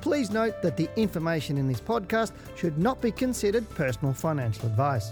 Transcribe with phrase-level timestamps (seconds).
[0.00, 5.10] Please note that the information in this podcast should not be considered personal financial advice.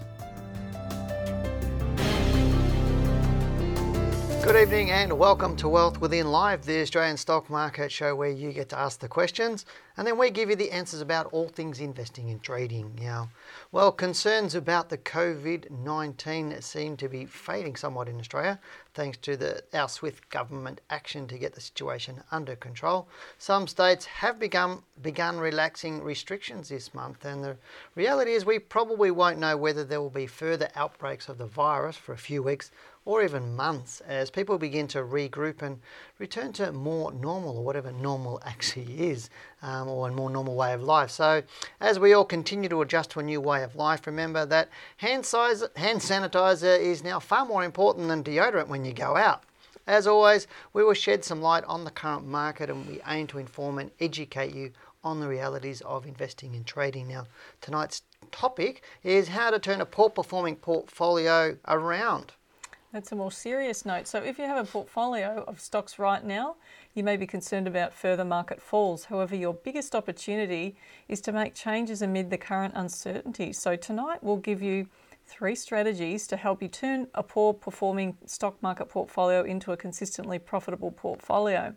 [4.46, 8.52] Good evening and welcome to Wealth Within Live, the Australian stock market show where you
[8.52, 9.66] get to ask the questions
[9.96, 12.96] and then we give you the answers about all things investing and trading.
[13.02, 13.28] Now,
[13.76, 18.58] well, concerns about the COVID 19 seem to be fading somewhat in Australia
[18.94, 23.06] thanks to the, our swift government action to get the situation under control.
[23.36, 27.58] Some states have begun, begun relaxing restrictions this month, and the
[27.94, 31.98] reality is we probably won't know whether there will be further outbreaks of the virus
[31.98, 32.70] for a few weeks
[33.06, 35.78] or even months as people begin to regroup and
[36.18, 39.30] return to more normal or whatever normal actually is
[39.62, 41.10] um, or a more normal way of life.
[41.10, 41.42] So,
[41.80, 45.24] as we all continue to adjust to a new way of life, remember that hand,
[45.24, 49.44] size, hand sanitizer is now far more important than deodorant when you go out.
[49.86, 53.38] As always, we will shed some light on the current market and we aim to
[53.38, 54.72] inform and educate you
[55.04, 57.06] on the realities of investing and trading.
[57.06, 57.28] Now,
[57.60, 62.32] tonight's topic is how to turn a poor performing portfolio around.
[62.96, 64.06] That's a more serious note.
[64.06, 66.56] So, if you have a portfolio of stocks right now,
[66.94, 69.04] you may be concerned about further market falls.
[69.04, 70.76] However, your biggest opportunity
[71.06, 73.52] is to make changes amid the current uncertainty.
[73.52, 74.86] So, tonight we'll give you
[75.26, 80.38] three strategies to help you turn a poor performing stock market portfolio into a consistently
[80.38, 81.74] profitable portfolio.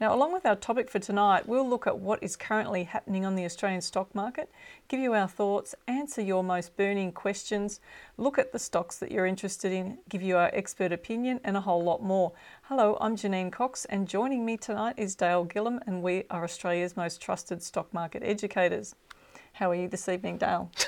[0.00, 3.36] Now, along with our topic for tonight, we'll look at what is currently happening on
[3.36, 4.50] the Australian stock market,
[4.88, 7.80] give you our thoughts, answer your most burning questions,
[8.16, 11.60] look at the stocks that you're interested in, give you our expert opinion, and a
[11.60, 12.32] whole lot more.
[12.62, 16.96] Hello, I'm Janine Cox, and joining me tonight is Dale Gillham, and we are Australia's
[16.96, 18.96] most trusted stock market educators.
[19.52, 20.72] How are you this evening, Dale?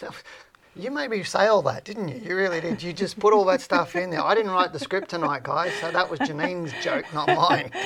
[0.74, 2.16] You made me say all that, didn't you?
[2.16, 2.82] You really did.
[2.82, 4.24] You just put all that stuff in there.
[4.24, 7.70] I didn't write the script tonight, guys, so that was Janine's joke, not mine.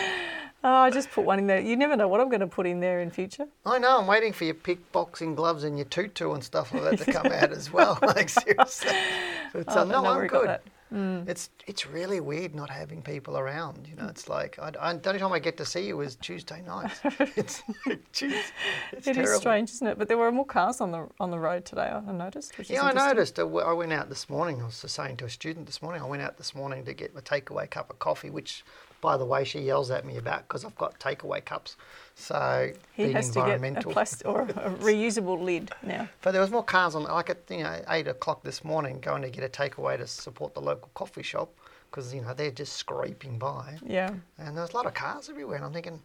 [0.65, 1.61] Oh, I just put one in there.
[1.61, 3.47] You never know what I'm going to put in there in future.
[3.65, 4.01] I know.
[4.01, 7.13] I'm waiting for your pick boxing gloves and your tutu and stuff like that to
[7.13, 7.97] come out as well.
[8.03, 8.91] like seriously.
[9.53, 10.59] But, oh, uh, no, I'm good.
[10.93, 11.29] Mm.
[11.29, 13.89] It's it's really weird not having people around.
[13.89, 16.15] You know, it's like I, I, the only time I get to see you is
[16.17, 17.01] Tuesday nights.
[17.37, 18.53] it's like, geez,
[18.93, 19.99] it's it is strange, isn't it?
[19.99, 21.91] But there were more cars on the on the road today.
[21.91, 22.57] I noticed.
[22.57, 23.39] Which yeah, I noticed.
[23.39, 24.63] I went out this morning.
[24.63, 26.03] I was saying to a student this morning.
[26.03, 28.65] I went out this morning to get my takeaway cup of coffee, which,
[29.01, 31.77] by the way, she yells at me about because I've got takeaway cups.
[32.19, 34.47] So he has to get a plastic or a
[34.81, 36.09] reusable lid now.
[36.23, 39.21] But there was more cars on, like at you know eight o'clock this morning, going
[39.21, 41.51] to get a takeaway to support the local coffee shop
[41.91, 43.77] because you know they're just scraping by.
[43.85, 44.15] Yeah.
[44.39, 46.01] And there's a lot of cars everywhere, and I'm thinking,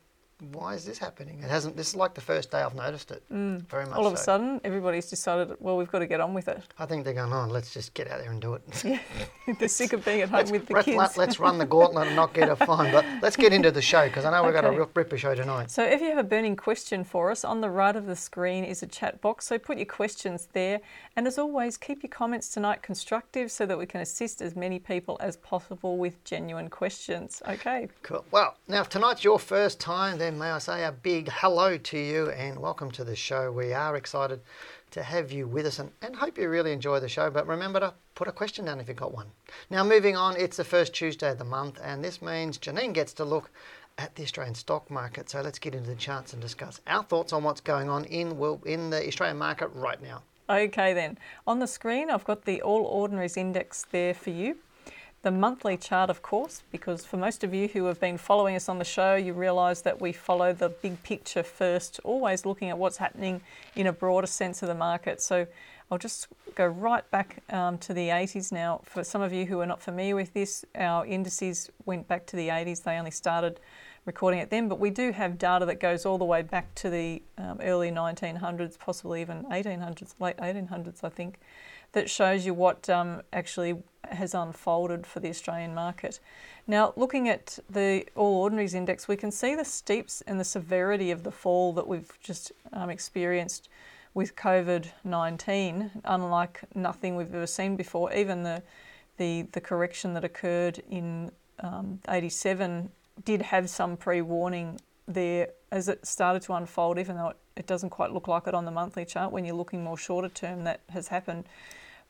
[0.53, 1.39] why is this happening?
[1.43, 1.77] It hasn't.
[1.77, 3.21] This is like the first day I've noticed it.
[3.31, 3.67] Mm.
[3.69, 3.95] Very much.
[3.95, 4.21] All of so.
[4.21, 6.63] a sudden, everybody's decided, well, we've got to get on with it.
[6.79, 8.61] I think they're going, oh, let's just get out there and do it.
[8.83, 8.99] Yeah,
[9.59, 10.97] they're sick of being at home let's, with the let, kids.
[10.97, 12.91] Let, let's run the gauntlet and not get a fine.
[12.91, 14.61] But let's get into the show because I know we've okay.
[14.61, 15.69] got a real ripper show tonight.
[15.69, 18.63] So if you have a burning question for us, on the right of the screen
[18.63, 19.45] is a chat box.
[19.45, 20.81] So put your questions there.
[21.15, 24.79] And as always, keep your comments tonight constructive so that we can assist as many
[24.79, 27.41] people as possible with genuine questions.
[27.47, 27.87] Okay.
[28.01, 28.25] Cool.
[28.31, 31.97] Well, now if tonight's your first time, then may I say a big hello to
[31.97, 33.51] you and welcome to the show.
[33.51, 34.41] We are excited
[34.91, 37.29] to have you with us and, and hope you really enjoy the show.
[37.29, 39.27] But remember to put a question down if you've got one.
[39.69, 43.13] Now, moving on, it's the first Tuesday of the month, and this means Janine gets
[43.13, 43.51] to look
[43.97, 45.29] at the Australian stock market.
[45.29, 48.37] So let's get into the charts and discuss our thoughts on what's going on in,
[48.37, 50.23] well, in the Australian market right now.
[50.49, 51.17] Okay, then.
[51.47, 54.57] On the screen, I've got the All Ordinaries Index there for you
[55.23, 58.67] the monthly chart, of course, because for most of you who have been following us
[58.67, 62.77] on the show, you realise that we follow the big picture first, always looking at
[62.77, 63.41] what's happening
[63.75, 65.21] in a broader sense of the market.
[65.21, 65.45] So
[65.91, 68.81] I'll just go right back um, to the 80s now.
[68.83, 72.35] For some of you who are not familiar with this, our indices went back to
[72.35, 72.81] the 80s.
[72.81, 73.59] They only started
[74.05, 76.89] recording it then, but we do have data that goes all the way back to
[76.89, 81.39] the um, early 1900s, possibly even 1800s, late 1800s, I think,
[81.93, 83.75] that shows you what um, actually
[84.09, 86.19] has unfolded for the Australian market.
[86.67, 91.11] Now, looking at the All Ordinaries Index, we can see the steeps and the severity
[91.11, 93.69] of the fall that we've just um, experienced
[94.13, 98.13] with COVID 19, unlike nothing we've ever seen before.
[98.13, 98.61] Even the,
[99.17, 102.89] the, the correction that occurred in um, 87
[103.23, 107.67] did have some pre warning there as it started to unfold, even though it, it
[107.67, 109.31] doesn't quite look like it on the monthly chart.
[109.31, 111.45] When you're looking more shorter term, that has happened.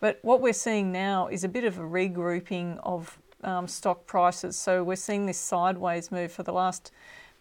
[0.01, 4.57] But what we're seeing now is a bit of a regrouping of um, stock prices.
[4.57, 6.91] So we're seeing this sideways move for the last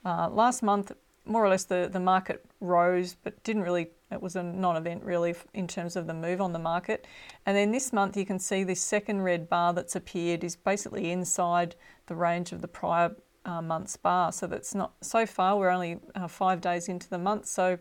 [0.04, 0.92] uh, last month.
[1.26, 3.90] More or less, the, the market rose, but didn't really.
[4.10, 7.06] It was a non-event really in terms of the move on the market.
[7.46, 11.12] And then this month, you can see this second red bar that's appeared is basically
[11.12, 11.76] inside
[12.06, 13.14] the range of the prior
[13.44, 14.32] uh, month's bar.
[14.32, 15.56] So that's not so far.
[15.56, 17.46] We're only uh, five days into the month.
[17.46, 17.78] So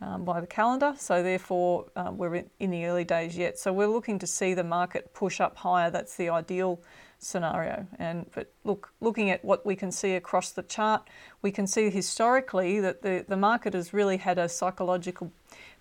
[0.00, 0.94] um, by the calendar.
[0.96, 3.58] So therefore, um, we're in the early days yet.
[3.58, 5.90] So we're looking to see the market push up higher.
[5.90, 6.80] That's the ideal
[7.18, 7.86] scenario.
[7.98, 11.08] And but look, looking at what we can see across the chart,
[11.42, 15.30] we can see historically that the, the market has really had a psychological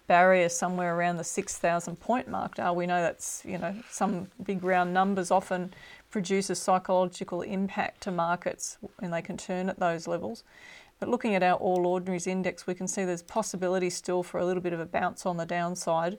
[0.07, 2.57] barrier somewhere around the 6,000 point mark.
[2.57, 5.74] Now we know that's you know some big round numbers often
[6.10, 10.44] produce a psychological impact to markets and they can turn at those levels.
[11.00, 14.46] But looking at our All Ordinaries Index, we can see there's possibility still for a
[14.46, 16.18] little bit of a bounce on the downside.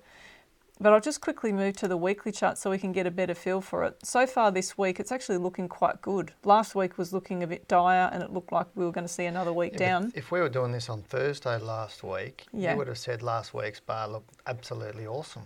[0.82, 3.34] But I'll just quickly move to the weekly chart so we can get a better
[3.34, 3.98] feel for it.
[4.02, 6.32] So far this week, it's actually looking quite good.
[6.42, 9.12] Last week was looking a bit dire and it looked like we were going to
[9.12, 10.12] see another week yeah, down.
[10.14, 12.72] If we were doing this on Thursday last week, yeah.
[12.72, 15.42] you would have said last week's bar looked absolutely awesome.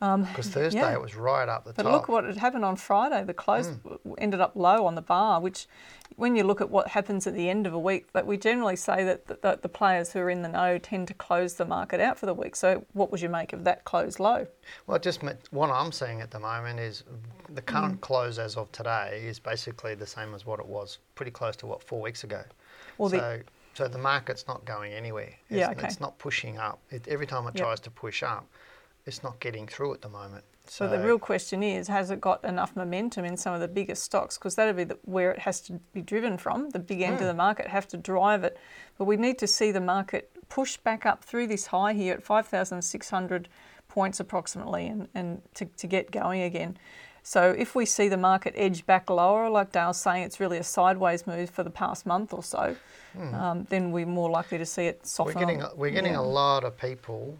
[0.00, 0.92] Um, because um, Thursday yeah.
[0.92, 1.90] it was right up the but top.
[1.90, 3.24] But look what had happened on Friday.
[3.24, 3.98] The close mm.
[4.18, 5.66] ended up low on the bar, which,
[6.14, 8.76] when you look at what happens at the end of a week, that we generally
[8.76, 11.64] say that the, the, the, players who are in the know tend to close the
[11.64, 12.54] market out for the week.
[12.54, 14.46] So, what would you make of that close low?
[14.86, 17.02] Well, just what I'm seeing at the moment is
[17.52, 18.00] the current mm.
[18.00, 21.66] close as of today is basically the same as what it was, pretty close to
[21.66, 22.44] what four weeks ago.
[22.98, 23.44] Well, so, the,
[23.74, 25.34] so the market's not going anywhere.
[25.48, 25.86] It's, yeah, okay.
[25.86, 26.78] it's not pushing up.
[26.90, 27.64] It, every time it yep.
[27.64, 28.46] tries to push up,
[29.06, 30.44] it's not getting through at the moment.
[30.66, 33.68] So, so the real question is, has it got enough momentum in some of the
[33.68, 34.36] biggest stocks?
[34.36, 36.70] Because that'll be the, where it has to be driven from.
[36.70, 37.22] The big end mm.
[37.22, 38.58] of the market have to drive it,
[38.98, 42.22] but we need to see the market push back up through this high here at
[42.22, 43.48] 5,600
[43.88, 46.76] points approximately, and, and to, to get going again.
[47.22, 50.64] So if we see the market edge back lower, like Dale's saying, it's really a
[50.64, 52.76] sideways move for the past month or so,
[53.16, 53.34] mm.
[53.34, 55.34] um, then we're more likely to see it soften.
[55.34, 56.20] We're getting, we're getting yeah.
[56.20, 57.38] a lot of people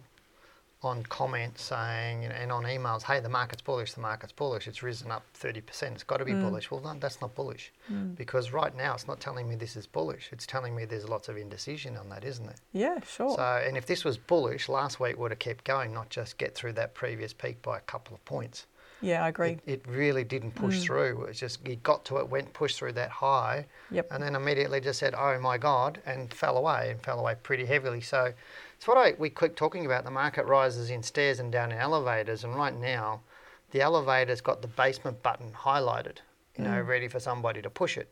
[0.81, 5.11] on comments saying and on emails, hey, the market's bullish, the market's bullish, it's risen
[5.11, 6.41] up 30%, it's got to be mm.
[6.41, 6.71] bullish.
[6.71, 8.15] Well, no, that's not bullish mm.
[8.15, 11.27] because right now it's not telling me this is bullish, it's telling me there's lots
[11.27, 12.61] of indecision on that, isn't it?
[12.71, 13.35] Yeah, sure.
[13.35, 16.55] So, and if this was bullish, last week would have kept going, not just get
[16.55, 18.65] through that previous peak by a couple of points.
[19.01, 19.51] Yeah, I agree.
[19.51, 20.83] It, it really didn't push mm.
[20.83, 21.23] through.
[21.23, 24.07] It just, it got to it, went, pushed through that high, yep.
[24.11, 27.65] and then immediately just said, oh my God, and fell away, and fell away pretty
[27.65, 28.01] heavily.
[28.01, 28.33] So,
[28.79, 30.05] it's what I, we keep talking about.
[30.05, 33.19] The market rises in stairs and down in elevators, and right now,
[33.71, 36.19] the elevator's got the basement button highlighted,
[36.57, 36.87] you know, mm.
[36.87, 38.07] ready for somebody to push it,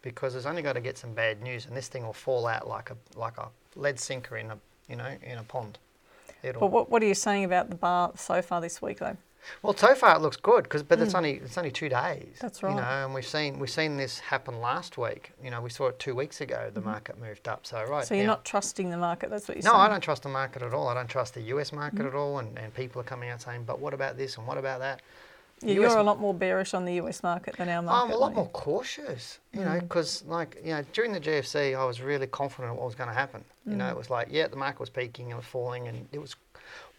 [0.00, 2.68] because it's only got to get some bad news, and this thing will fall out
[2.68, 4.58] like a like a lead sinker in a
[4.88, 5.80] you know in a pond.
[6.44, 9.16] It'll but what, what are you saying about the bar so far this week, though?
[9.62, 11.02] Well, so far it looks good because, but mm.
[11.02, 12.38] it's only it's only two days.
[12.40, 12.70] That's right.
[12.70, 15.32] You know, and we've seen we've seen this happen last week.
[15.42, 16.70] You know, we saw it two weeks ago.
[16.72, 16.86] The mm.
[16.86, 17.66] market moved up.
[17.66, 18.04] So right.
[18.04, 19.30] So you're now, not trusting the market.
[19.30, 19.78] That's what you're no, saying.
[19.78, 20.88] No, I don't trust the market at all.
[20.88, 21.72] I don't trust the U.S.
[21.72, 22.08] market mm.
[22.08, 22.38] at all.
[22.38, 25.02] And, and people are coming out saying, but what about this and what about that?
[25.64, 28.06] Yeah, you're a lot more bearish on the US market than our market.
[28.06, 29.64] I'm a lot more cautious, you mm.
[29.64, 32.94] know, because like you know during the GFC, I was really confident of what was
[32.94, 33.44] going to happen.
[33.66, 33.72] Mm.
[33.72, 33.90] You know, mm.
[33.92, 36.36] it was like yeah, the market was peaking and was falling, and it was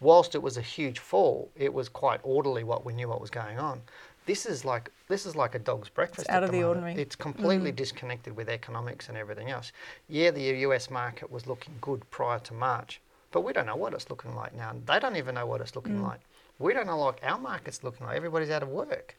[0.04, 2.62] whilst it was a huge fall, it was quite orderly.
[2.62, 3.80] What we knew what was going on.
[4.26, 6.26] This is like this is like a dog's breakfast.
[6.28, 6.94] It's out of the, the ordinary.
[6.94, 7.76] It's completely mm.
[7.76, 9.72] disconnected with economics and everything else.
[10.08, 13.00] Yeah, the US market was looking good prior to March,
[13.32, 14.72] but we don't know what it's looking like now.
[14.86, 16.08] They don't even know what it's looking mm.
[16.08, 16.20] like.
[16.58, 18.16] We don't know like our market's looking like.
[18.16, 19.16] Everybody's out of work.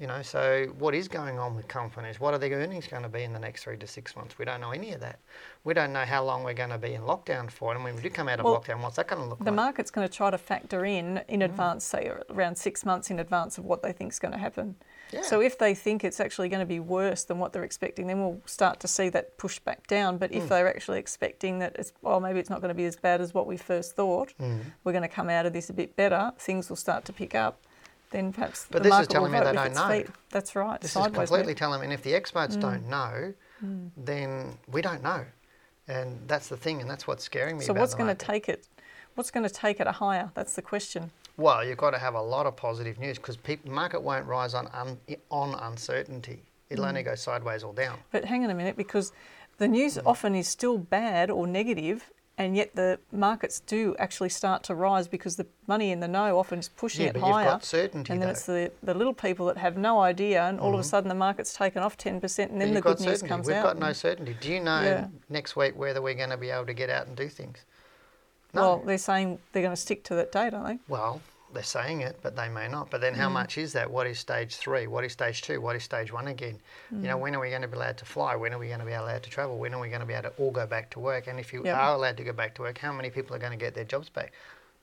[0.00, 2.18] You know, so what is going on with companies?
[2.18, 4.36] What are their earnings going to be in the next three to six months?
[4.36, 5.20] We don't know any of that.
[5.62, 7.72] We don't know how long we're going to be in lockdown for.
[7.72, 9.44] And when we do come out of well, lockdown, what's that going to look the
[9.44, 9.52] like?
[9.52, 11.44] The market's going to try to factor in in mm.
[11.44, 14.74] advance, say around six months in advance of what they think is going to happen.
[15.12, 15.22] Yeah.
[15.22, 18.18] So if they think it's actually going to be worse than what they're expecting, then
[18.18, 20.18] we'll start to see that push back down.
[20.18, 20.48] But if mm.
[20.48, 23.32] they're actually expecting that it's well, maybe it's not going to be as bad as
[23.32, 24.58] what we first thought, mm.
[24.82, 26.32] we're going to come out of this a bit better.
[26.36, 27.60] Things will start to pick up
[28.14, 30.04] then perhaps but the this is telling me they don't know.
[30.30, 30.80] That's right.
[30.80, 32.60] This is completely telling me, and if the experts mm.
[32.60, 33.90] don't know, mm.
[33.96, 35.24] then we don't know.
[35.88, 37.64] And that's the thing, and that's what's scaring me.
[37.64, 38.68] So what's going to take it?
[39.16, 40.30] What's going to take it higher?
[40.34, 41.10] That's the question.
[41.36, 44.54] Well, you've got to have a lot of positive news because the market won't rise
[44.54, 44.96] on un,
[45.30, 46.42] on uncertainty.
[46.70, 47.98] It'll only go sideways or down.
[48.12, 49.12] But hang on a minute, because
[49.58, 54.64] the news often is still bad or negative, and yet the markets do actually start
[54.64, 57.30] to rise because the money in the know often is pushing Yeah, it but you've
[57.30, 57.44] higher.
[57.46, 58.32] got certainty, and then though.
[58.32, 60.88] it's the, the little people that have no idea, and all of a mm-hmm.
[60.88, 63.28] sudden the market's taken off 10%, and then the good news certainty.
[63.28, 63.64] comes We've out.
[63.64, 64.36] got no certainty.
[64.40, 65.06] Do you know Yeah.
[65.28, 67.58] next week whether we're going to be able to get out and do things?
[68.52, 68.60] No.
[68.62, 70.78] Well, they're saying they're going to stick to that date, aren't they?
[70.88, 71.20] Well,
[71.54, 72.90] they're saying it, but they may not.
[72.90, 73.18] But then, Mm.
[73.18, 73.90] how much is that?
[73.90, 74.86] What is stage three?
[74.86, 75.60] What is stage two?
[75.60, 76.60] What is stage one again?
[76.90, 77.02] You Mm.
[77.04, 78.36] know, when are we going to be allowed to fly?
[78.36, 79.56] When are we going to be allowed to travel?
[79.58, 81.26] When are we going to be able to all go back to work?
[81.28, 81.76] And if you Yep.
[81.76, 83.84] are allowed to go back to work, how many people are going to get their
[83.84, 84.32] jobs back?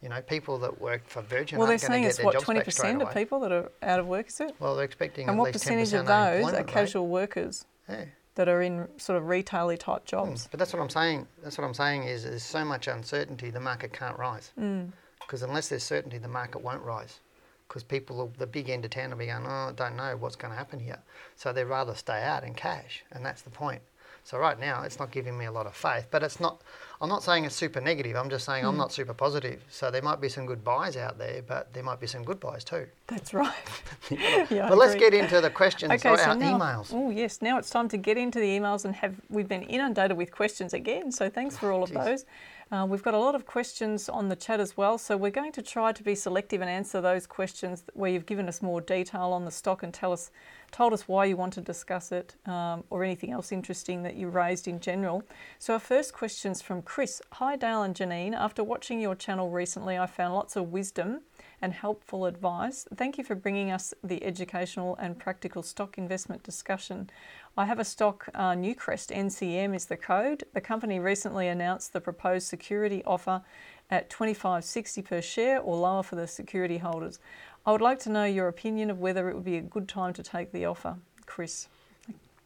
[0.02, 2.34] You know, people that work for Virgin Well, they're saying to get it's their what,
[2.34, 4.56] jobs back straight 20% of people that are out of work, is it?
[4.60, 6.68] Well, they're expecting And at what percentage 10% of those are unemployment rate.
[6.68, 8.06] casual workers Yeah.
[8.36, 10.48] that are in sort of retail type Mm, jobs?
[10.50, 11.28] But that's what I'm saying.
[11.44, 14.52] That's what I'm saying is there's so much uncertainty, the market can't rise.
[14.60, 14.92] Mm.
[15.32, 17.22] Because unless there's certainty, the market won't rise.
[17.66, 20.36] Because people, the big end of town will be going, oh, I don't know what's
[20.36, 21.00] going to happen here.
[21.38, 23.82] So they'd rather stay out in cash, and that's the point.
[24.26, 26.62] So right now, it's not giving me a lot of faith, but it's not.
[27.00, 28.18] I'm not saying it's super negative.
[28.18, 28.80] I'm just saying I'm hmm.
[28.80, 29.64] not super positive.
[29.70, 32.42] So there might be some good buys out there, but there might be some good
[32.42, 32.86] buys too.
[33.08, 33.54] That's right.
[34.12, 35.12] yeah, I but let's agree.
[35.12, 36.94] get into the questions Okay, so our now, emails.
[36.94, 40.18] Oh yes, now it's time to get into the emails and have we've been inundated
[40.18, 41.10] with questions again.
[41.10, 42.06] So thanks for all of Jeez.
[42.06, 42.26] those.
[42.72, 44.98] Uh, we've got a lot of questions on the chat as well.
[44.98, 48.48] So we're going to try to be selective and answer those questions where you've given
[48.48, 50.32] us more detail on the stock and tell us,
[50.72, 54.30] told us why you want to discuss it um, or anything else interesting that you
[54.30, 55.22] raised in general.
[55.60, 57.22] So our first question's from Chris.
[57.34, 58.34] Hi Dale and Janine.
[58.34, 61.24] After watching your channel recently, I found lots of wisdom
[61.62, 62.88] and helpful advice.
[62.96, 67.10] Thank you for bringing us the educational and practical stock investment discussion.
[67.58, 70.44] I have a stock, uh, Newcrest NCM is the code.
[70.54, 73.42] The company recently announced the proposed security offer
[73.90, 77.20] at 25.60 per share or lower for the security holders.
[77.66, 80.14] I would like to know your opinion of whether it would be a good time
[80.14, 81.68] to take the offer, Chris.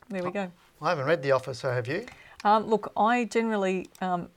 [0.10, 0.52] There we go.
[0.82, 2.06] I haven't read the offer, so have you?
[2.44, 4.30] Um, look, I generally um,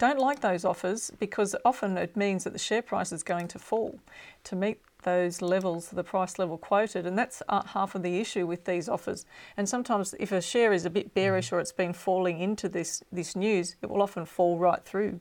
[0.00, 3.58] don't like those offers because often it means that the share price is going to
[3.58, 4.00] fall
[4.44, 8.46] to meet those levels, the price level quoted, and that's uh, half of the issue
[8.46, 9.26] with these offers.
[9.56, 13.02] And sometimes, if a share is a bit bearish or it's been falling into this
[13.12, 15.20] this news, it will often fall right through.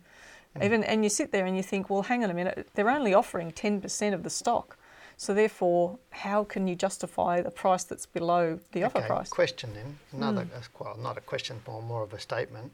[0.62, 3.13] Even and you sit there and you think, well, hang on a minute, they're only
[3.13, 4.77] offering ten percent of the stock.
[5.17, 9.29] So therefore, how can you justify the price that's below the offer price?
[9.29, 10.00] question then.
[10.13, 12.71] Another, uh, well, not a question, more, more of a statement.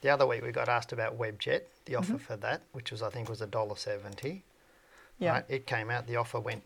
[0.00, 2.16] The other week we got asked about Webjet, the offer mm-hmm.
[2.16, 4.42] for that, which was I think was a dollar seventy.
[5.18, 5.32] Yeah.
[5.32, 5.44] Right?
[5.48, 6.62] It came out, the offer went,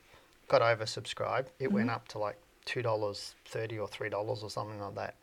[0.49, 1.47] got oversubscribed.
[1.59, 1.97] It went mm-hmm.
[1.97, 5.17] up to like two dollars thirty or three dollars or something like that,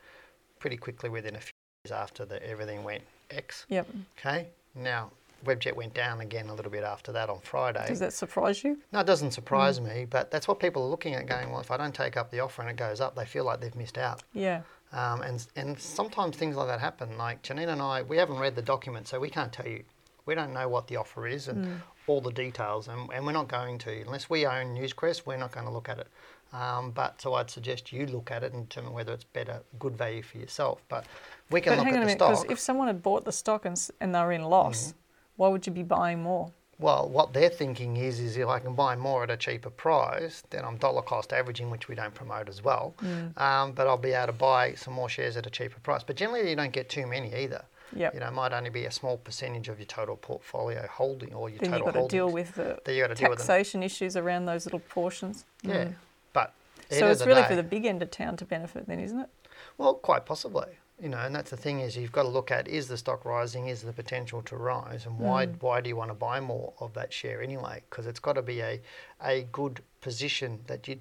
[0.60, 1.54] pretty quickly within a few
[1.86, 3.66] years after the everything went X.
[3.70, 3.88] Yep.
[4.20, 4.48] Okay.
[4.76, 5.12] Now
[5.46, 7.86] Webjet went down again a little bit after that on Friday.
[7.88, 8.78] Does that surprise you?
[8.92, 9.88] No, it doesn't surprise mm.
[9.88, 12.30] me, but that's what people are looking at going, well, if I don't take up
[12.32, 14.22] the offer and it goes up, they feel like they've missed out.
[14.34, 14.62] Yeah.
[14.94, 17.18] Um, and, and sometimes things like that happen.
[17.18, 19.84] Like Janine and I, we haven't read the document, so we can't tell you.
[20.26, 23.48] We don't know what the offer is and all the details, and, and we're not
[23.48, 24.02] going to.
[24.02, 26.08] Unless we own Newcrest, we're not going to look at it.
[26.54, 29.98] Um, but so I'd suggest you look at it and determine whether it's better, good
[29.98, 30.84] value for yourself.
[30.90, 31.06] But
[31.50, 33.26] we can But look hang on at a the minute, because if someone had bought
[33.26, 34.94] the stock and, and they were in loss,
[35.38, 36.52] why would you be buying more?
[36.82, 40.42] Well, what they're thinking is, is if I can buy more at a cheaper price,
[40.50, 42.96] then I'm dollar cost averaging, which we don't promote as well.
[43.38, 46.02] Um, but I'll be able to buy some more shares at a cheaper price.
[46.04, 47.64] But generally, you don't get too many either.
[47.96, 48.14] Yep.
[48.16, 51.50] You know, it might only be a small percentage of your total portfolio holding or
[51.50, 53.40] your Then you've total got to deal with the Then you got to deal with
[53.40, 55.46] taxation issues around those little portions.
[55.62, 55.90] Yeah,
[56.34, 56.54] but
[56.90, 59.30] So it's really day- for the big end of town to benefit, then, isn't it?
[59.78, 60.66] Well, quite possibly.
[61.02, 63.26] You know, and that's the thing is you've got to look at is the stock
[63.26, 65.62] rising, is the potential to rise, and why Mm.
[65.62, 67.82] why do you want to buy more of that share anyway?
[67.90, 68.80] Because it's got to be a
[69.20, 71.00] a good position that you.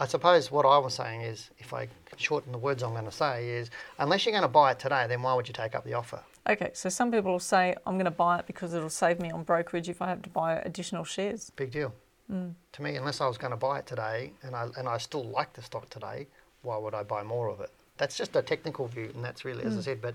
[0.00, 3.10] I suppose what I was saying is, if I shorten the words I'm going to
[3.10, 5.84] say is, unless you're going to buy it today, then why would you take up
[5.84, 6.22] the offer?
[6.48, 9.30] Okay, so some people will say, I'm going to buy it because it'll save me
[9.32, 11.50] on brokerage if I have to buy additional shares.
[11.56, 11.92] Big deal.
[12.30, 12.54] Mm.
[12.72, 15.24] To me, unless I was going to buy it today, and I and I still
[15.24, 16.26] like the stock today,
[16.62, 17.70] why would I buy more of it?
[17.98, 19.78] That's just a technical view, and that's really, as Mm.
[19.78, 20.00] I said.
[20.00, 20.14] But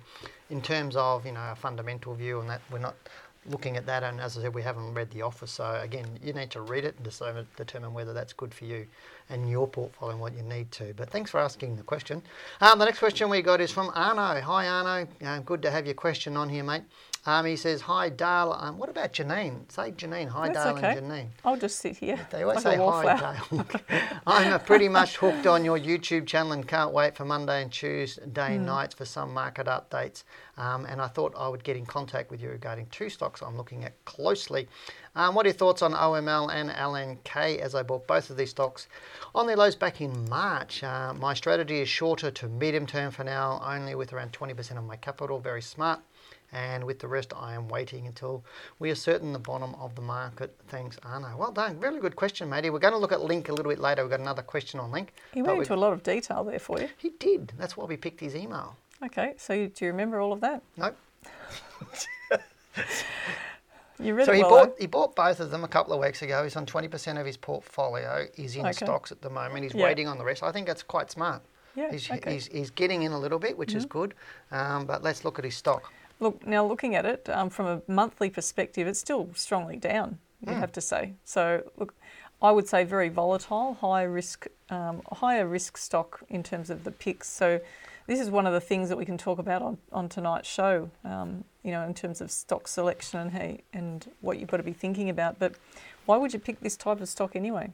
[0.50, 2.96] in terms of you know a fundamental view, and that we're not
[3.46, 5.46] looking at that, and as I said, we haven't read the offer.
[5.46, 8.88] So again, you need to read it and determine, whether that's good for you
[9.30, 10.94] and your portfolio and what you need to.
[10.96, 12.22] But thanks for asking the question.
[12.62, 14.40] Um, the next question we got is from Arno.
[14.42, 16.84] Hi Arno, uh, good to have your question on here, mate.
[17.26, 18.54] Um, he says, "Hi Dale.
[18.60, 19.72] Um, what about Janine?
[19.72, 20.28] Say Janine.
[20.28, 20.98] Hi That's Dale okay.
[20.98, 22.20] and Janine." I'll just sit here.
[22.32, 23.66] They always like say hi, Dale.
[24.28, 27.72] I'm uh, pretty much hooked on your YouTube channel and can't wait for Monday and
[27.72, 28.66] Tuesday Hmm.
[28.66, 30.24] nights for some market updates.
[30.58, 33.56] Um, and I thought I would get in contact with you regarding two stocks I'm
[33.56, 34.68] looking at closely.
[35.16, 38.50] Um, what are your thoughts on OML and LNK as I bought both of these
[38.50, 38.88] stocks
[39.34, 40.84] on their lows back in March?
[40.84, 44.84] Uh, my strategy is shorter to medium term for now, only with around 20% of
[44.84, 45.40] my capital.
[45.40, 46.02] Very smart
[46.54, 48.46] and with the rest I am waiting until
[48.80, 50.56] we are certain the bottom of the market.
[50.68, 51.36] Thanks, Arno.
[51.36, 51.80] Well done.
[51.80, 52.70] Really good question, matey.
[52.70, 54.04] We're going to look at Link a little bit later.
[54.04, 55.14] We've got another question on Link.
[55.34, 56.90] He went into a lot of detail there for you.
[56.98, 57.54] He did.
[57.58, 58.76] That's why we picked his email.
[59.04, 60.62] Okay, so do you remember all of that?
[60.78, 60.96] Nope.
[64.00, 64.76] you read so he well, bought though.
[64.80, 66.44] he bought both of them a couple of weeks ago.
[66.44, 68.26] He's on twenty percent of his portfolio.
[68.36, 68.72] He's in Okay.
[68.72, 69.64] stocks at the moment.
[69.64, 69.84] He's Yeah.
[69.84, 70.42] waiting on the rest.
[70.44, 71.42] I think that's quite smart.
[71.76, 72.20] Yeah, He's, okay.
[72.20, 72.30] Mm-hmm.
[72.30, 74.14] he's, he's getting in a little bit, which is good.
[74.52, 75.92] Um, but let's look at his stock.
[76.24, 80.54] Look, now looking at it um, from a monthly perspective, it's still strongly down, you
[80.54, 81.14] have to say.
[81.26, 81.94] So, look,
[82.42, 86.92] I would say very volatile, high risk, um, higher risk stock in terms of the
[86.92, 87.30] picks.
[87.30, 87.60] So,
[88.08, 90.90] this is one of the things that we can talk about on, on tonight's show,
[91.04, 94.64] um, you know, in terms of stock selection and, hey, and what you've got to
[94.64, 95.40] be thinking about.
[95.40, 95.56] But
[96.06, 97.72] why would you pick this type of stock anyway?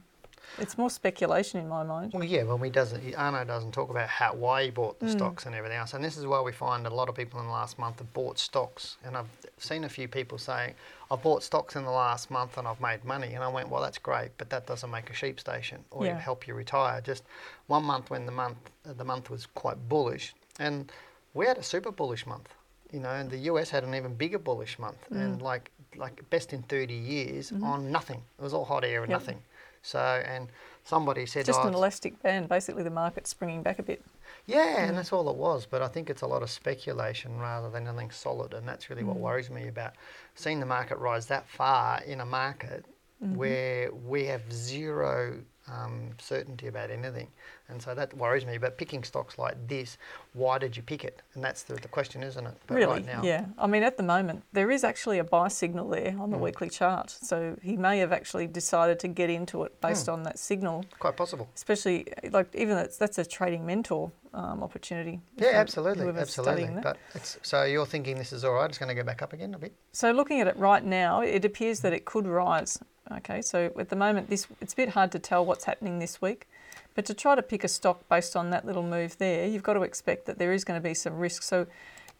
[0.58, 2.12] It's more speculation in my mind.
[2.12, 3.14] Well, yeah, well, he doesn't.
[3.14, 5.12] Arno doesn't talk about how why he bought the Mm.
[5.12, 5.94] stocks and everything else.
[5.94, 8.12] And this is why we find a lot of people in the last month have
[8.12, 8.96] bought stocks.
[9.04, 9.28] And I've
[9.58, 10.74] seen a few people saying,
[11.10, 13.80] "I've bought stocks in the last month and I've made money." And I went, "Well,
[13.82, 16.18] that's great, but that doesn't make a sheep station or Yeah.
[16.18, 17.24] help you retire." Just
[17.66, 20.90] one month when the month the month was quite bullish, and
[21.34, 22.48] we had a super bullish month.
[22.92, 25.16] You know, and the US had an even bigger bullish month, Mm.
[25.20, 28.22] and like like best in 30 years on nothing.
[28.38, 29.10] It was all hot air and Mm-hmm.
[29.12, 29.20] Yep.
[29.20, 29.42] nothing.
[29.82, 30.48] So, and
[30.84, 32.48] somebody said, Just oh, an elastic band.
[32.48, 34.02] Basically, the market's springing back a bit.
[34.46, 35.66] yeah, and that's all it was.
[35.66, 39.04] But I think it's a lot of speculation rather than anything solid, and that's really
[39.04, 39.20] what mm.
[39.20, 39.94] worries me about
[40.34, 42.84] seeing the market rise that far in a market
[43.22, 43.36] mm-hmm.
[43.36, 45.38] where we have zero
[45.70, 47.28] um, certainty about anything,
[47.68, 48.58] and so that worries me.
[48.58, 49.98] But picking stocks like this,
[50.32, 51.22] why did you pick it?
[51.34, 52.54] And that's the, the question, isn't it?
[52.66, 53.46] But really, right now, yeah.
[53.58, 56.40] I mean, at the moment, there is actually a buy signal there on the Mm.
[56.40, 57.10] weekly chart.
[57.10, 60.12] So he may have actually decided to get into it based Mm.
[60.14, 61.48] on that signal, quite possible.
[61.54, 65.20] especially like even that's that's a trading mentor um, opportunity.
[65.36, 66.68] Yeah, absolutely, absolutely.
[66.82, 68.68] But it's, so you're thinking this is all right?
[68.68, 69.72] It's going to go back up again a bit.
[69.92, 72.78] So looking at it right now, it appears that it could rise.
[73.18, 76.22] Okay, so at the moment, this it's a bit hard to tell what's happening this
[76.22, 76.46] week,
[76.94, 79.74] but to try to pick a stock based on that little move there, you've got
[79.74, 81.42] to expect that there is going to be some risk.
[81.42, 81.66] So,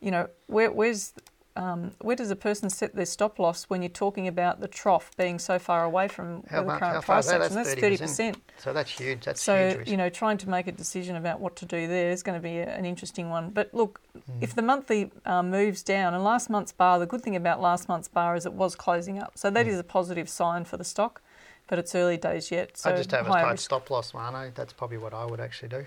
[0.01, 1.13] you know, where where's
[1.57, 5.11] um, where does a person set their stop loss when you're talking about the trough
[5.17, 6.79] being so far away from How the much?
[6.81, 7.41] current price that?
[7.43, 7.57] action?
[7.57, 8.37] That's That's 30%.
[8.59, 9.25] So that's huge.
[9.25, 12.11] That's So huge you know, trying to make a decision about what to do there
[12.11, 13.51] is going to be a, an interesting one.
[13.51, 14.39] But look, Hmm.
[14.43, 17.89] if the monthly um, moves down, and last month's bar, the good thing about last
[17.89, 20.85] month's bar is it was closing up, so that is a positive sign for the
[20.85, 21.23] stock.
[21.69, 22.77] But it's early days yet.
[22.77, 23.65] So I just have a tight risk.
[23.65, 24.51] stop loss, Mano.
[24.55, 25.87] That's probably what I would actually do.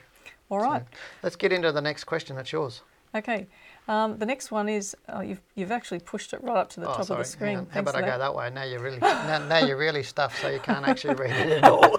[0.50, 0.84] All right.
[0.84, 2.38] So let's get into the next question.
[2.38, 2.82] That's yours.
[3.14, 3.48] Okay.
[3.88, 6.90] Um, the next one is uh, you've you've actually pushed it right up to the
[6.90, 7.22] oh, top sorry.
[7.22, 7.58] of the screen.
[7.58, 7.68] On.
[7.70, 8.34] How about I go that.
[8.34, 8.50] way?
[8.50, 11.70] Now you're really now, now you're really stuffed, so you can't actually read it at
[11.70, 11.98] all.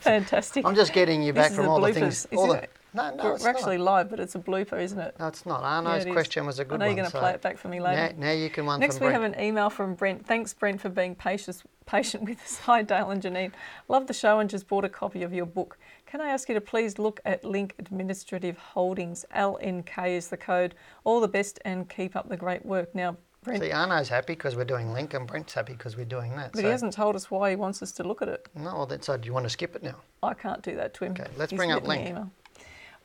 [0.00, 0.66] Fantastic.
[0.66, 2.26] I'm just getting you back is from the all the things.
[2.36, 5.16] All the, no, no, We're it's we're actually live, but it's a blooper, isn't it?
[5.18, 5.60] No, it's not.
[5.62, 7.58] Yeah, Arno's question was a good I know you're going to so play it back
[7.58, 8.14] for me later.
[8.16, 9.14] Now, now you can one Next, we Brent.
[9.14, 10.24] have an email from Brent.
[10.24, 12.58] Thanks, Brent, for being patient, patient with us.
[12.64, 13.50] Hi, Dale and Janine.
[13.88, 15.76] Love the show and just bought a copy of your book.
[16.14, 19.24] Can I ask you to please look at Link Administrative Holdings?
[19.34, 20.76] LNK is the code.
[21.02, 22.94] All the best and keep up the great work.
[22.94, 26.36] Now, Brent, See, Arno's happy because we're doing Link, and Brent's happy because we're doing
[26.36, 26.52] that.
[26.52, 28.46] but so, he hasn't told us why he wants us to look at it.
[28.54, 29.96] No, well, then, so do you want to skip it now?
[30.22, 31.12] I can't do that to him.
[31.18, 32.08] Okay, let's He's bring up Link.
[32.10, 32.30] email.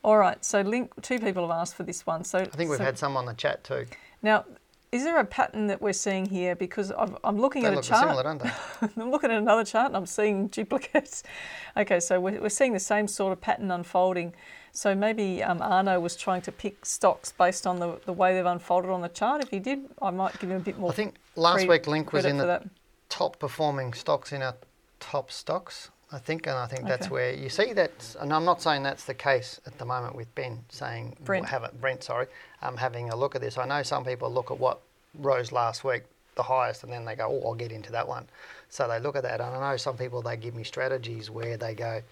[0.04, 0.92] All right, so Link.
[1.02, 2.22] Two people have asked for this one.
[2.22, 3.86] So I think we've so had some on the chat too.
[4.22, 4.44] now.
[4.92, 6.56] Is there a pattern that we're seeing here?
[6.56, 8.16] Because I've, I'm looking They at a look chart.
[8.16, 8.52] similar?
[8.96, 11.22] I'm looking at another chart and I'm seeing duplicates.
[11.76, 14.34] Okay, so we're, we're seeing the same sort of pattern unfolding.
[14.72, 18.44] So maybe um, Arno was trying to pick stocks based on the, the way they've
[18.44, 19.40] unfolded on the chart.
[19.40, 20.90] If he did, I might give him a bit more.
[20.90, 22.68] I think last week Link was in the
[23.08, 24.56] top performing stocks in our
[24.98, 27.12] top stocks, I think, and I think that's Okay.
[27.14, 28.16] where you see that.
[28.20, 31.46] And I'm not saying that's the case at the moment with Ben saying Brent.
[31.46, 32.26] have it, Brent, sorry,
[32.62, 33.56] um, having a look at this.
[33.56, 34.80] I know some people look at what
[35.14, 36.02] rose last week,
[36.34, 38.28] the highest, and then they go, oh, I'll get into that one.
[38.68, 41.56] So they look at that, and I know some people they give me strategies where
[41.56, 42.02] they go.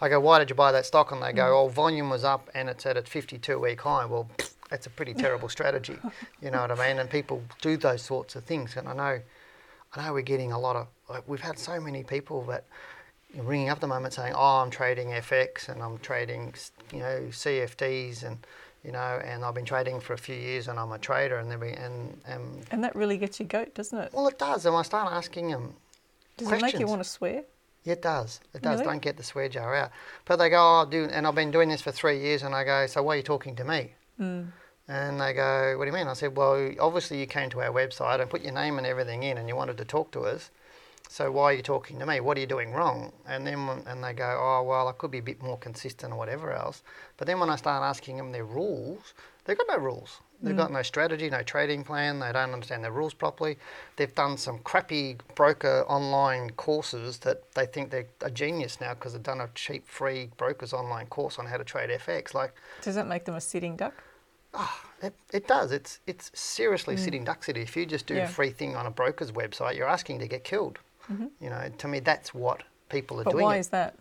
[0.00, 1.12] I go, why did you buy that stock?
[1.12, 4.04] And they go, oh, volume was up and it's at a 52 week high.
[4.04, 4.28] Well,
[4.68, 5.96] that's a pretty terrible strategy.
[6.40, 6.98] You know what I mean?
[6.98, 8.76] And people do those sorts of things.
[8.76, 9.20] And I know,
[9.94, 10.88] I know we're getting a lot of.
[11.28, 12.64] We've had so many people that
[13.36, 16.54] ringing up the moment saying, "Oh, I'm trading FX and I'm trading,
[16.92, 18.38] you know, CFDs and."
[18.84, 21.52] You know, and I've been trading for a few years, and I'm a trader, and
[21.52, 24.12] every and, and And that really gets you goat, doesn't it?
[24.12, 24.66] well, it does.
[24.66, 25.76] And I start asking them
[26.36, 26.72] Does questions.
[26.72, 27.44] it make you want to swear?
[27.84, 28.40] Yeah, it does.
[28.54, 28.80] It does.
[28.80, 28.90] Really?
[28.90, 29.92] Don't get the swear jar out.
[30.24, 32.64] But they go, oh, do, and I've been doing this for three years, and I
[32.64, 33.92] go, so why are you talking to me?
[34.20, 34.48] Mm.
[34.88, 36.08] And they go, What do you mean?
[36.08, 39.22] I said, Well, obviously you came to our website and put your name and everything
[39.22, 40.50] in and you wanted to talk to us.
[41.12, 42.20] So why are you talking to me?
[42.20, 43.12] What are you doing wrong?
[43.28, 46.10] And then when- and they go, Oh, well, I could be a bit more consistent
[46.10, 46.82] or whatever else.
[47.18, 49.12] But then when I start asking them their rules,
[49.44, 50.20] they've got no rules.
[50.44, 52.18] They've got no strategy, no trading plan.
[52.18, 53.58] They don't understand their rules properly.
[53.94, 59.12] They've done some crappy broker online courses that they think they're a genius now because
[59.12, 62.34] they've done a cheap free brokers online course on how to trade FX.
[62.34, 63.94] Like, Does that make them a sitting duck?
[65.02, 65.70] it, it does.
[65.72, 67.60] It's it's seriously sitting duck city.
[67.62, 68.18] If you just do Mm.
[68.18, 68.24] Yeah.
[68.24, 70.78] a free thing on a broker's website, you're asking to get killed.
[71.08, 73.24] You know, to me, that's what people are Mm-hmm.
[73.24, 73.44] But doing.
[73.44, 73.94] why is that?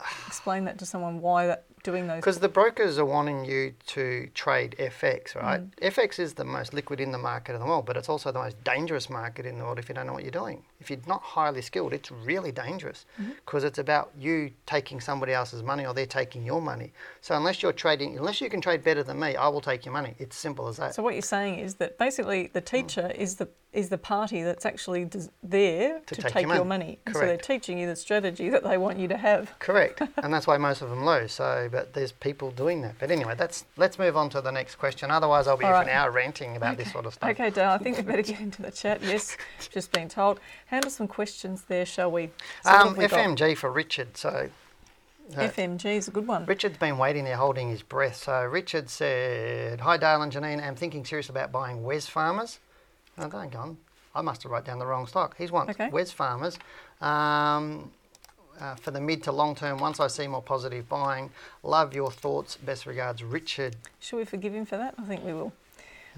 [0.26, 2.16] Explain that to someone why that doing those.
[2.16, 5.60] Because the brokers are wanting you to trade FX, right?
[5.62, 5.92] Mm.
[5.92, 8.40] FX is the most liquid in the market in the world, but it's also the
[8.40, 10.64] most dangerous market in the world if you don't know what you're doing.
[10.80, 13.30] If you're not highly skilled, it's really dangerous Mm-hmm.
[13.44, 16.92] because it's about you taking somebody else's money or they're taking your money.
[17.20, 19.92] So unless you're trading, unless you can trade better than me, I will take your
[19.92, 20.14] money.
[20.18, 20.94] It's simple as that.
[20.94, 24.64] So what you're saying is that basically the teacher is the is the party that's
[24.64, 26.98] actually des- there to, take take, your your money.
[27.04, 29.52] And So they're teaching you the strategy that they want you to have.
[29.58, 31.32] Correct, and that's why most of them lose.
[31.32, 32.94] So, but there's people doing that.
[32.98, 35.10] But anyway, that's let's move on to the next question.
[35.10, 37.28] Otherwise, I'll be All here for an hour ranting about this sort of stuff.
[37.30, 39.02] Okay, Dale, I think we better get into the chat.
[39.02, 39.36] Yes,
[39.70, 40.40] just being told.
[40.66, 42.30] Handle some questions there, shall we?
[42.64, 43.18] So Um, we got?
[43.20, 44.16] FMG for Richard.
[44.16, 44.50] So,
[45.36, 46.44] uh, FMG is a good one.
[46.46, 48.16] Richard's been waiting there holding his breath.
[48.16, 52.58] So Richard said, Hi Dale and Janine, I'm thinking serious about buying Wesfarmers.
[53.18, 53.76] Oh, hang on.
[54.14, 55.36] I must have wrote down the wrong stock.
[55.36, 55.88] He's wants Okay.
[55.90, 56.58] Wesfarmers.
[57.00, 57.92] Um,
[58.58, 61.30] uh, for the mid to long term, once I see more positive buying,
[61.62, 62.56] love your thoughts.
[62.56, 63.76] Best regards, Richard.
[64.00, 64.94] Should we forgive him for that?
[64.98, 65.52] I think we will.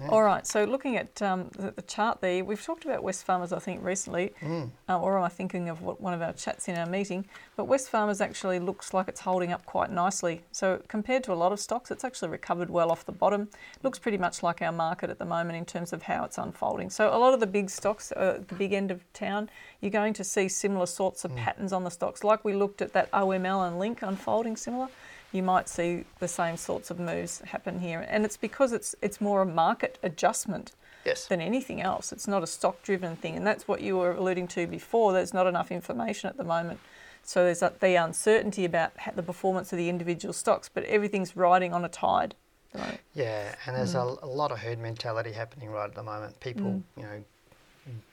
[0.07, 3.59] All right, so looking at um, the, the chart there, we've talked about Wesfarmers, I
[3.59, 4.69] think, recently, Mm.
[4.87, 7.25] uh, or am I thinking of what, one of our chats in our meeting?
[7.57, 10.43] But Wesfarmers actually looks like it's holding up quite nicely.
[10.53, 13.49] So compared to a lot of stocks, it's actually recovered well off the bottom.
[13.83, 16.89] Looks pretty much like our market at the moment in terms of how it's unfolding.
[16.89, 19.49] So a lot of the big stocks, uh, the big end of town,
[19.81, 22.23] you're going to see similar sorts of patterns on the stocks.
[22.23, 24.87] Like we looked at that OML and Link unfolding similar
[25.31, 28.05] you might see the same sorts of moves happen here.
[28.09, 30.73] And it's because it's it's more a market adjustment
[31.05, 31.27] Yes.
[31.27, 32.11] than anything else.
[32.11, 33.37] It's not a stock driven thing.
[33.37, 35.13] And that's what you were alluding to before.
[35.13, 36.81] There's not enough information at the moment.
[37.23, 41.85] So there's the uncertainty about the performance of the individual stocks, but everything's riding on
[41.85, 42.35] a tide.
[42.73, 42.99] moment.
[43.13, 44.21] Yeah, and there's mm.
[44.21, 46.39] a, a lot of herd mentality happening right at the moment.
[46.39, 46.83] People, mm.
[46.97, 47.23] you know,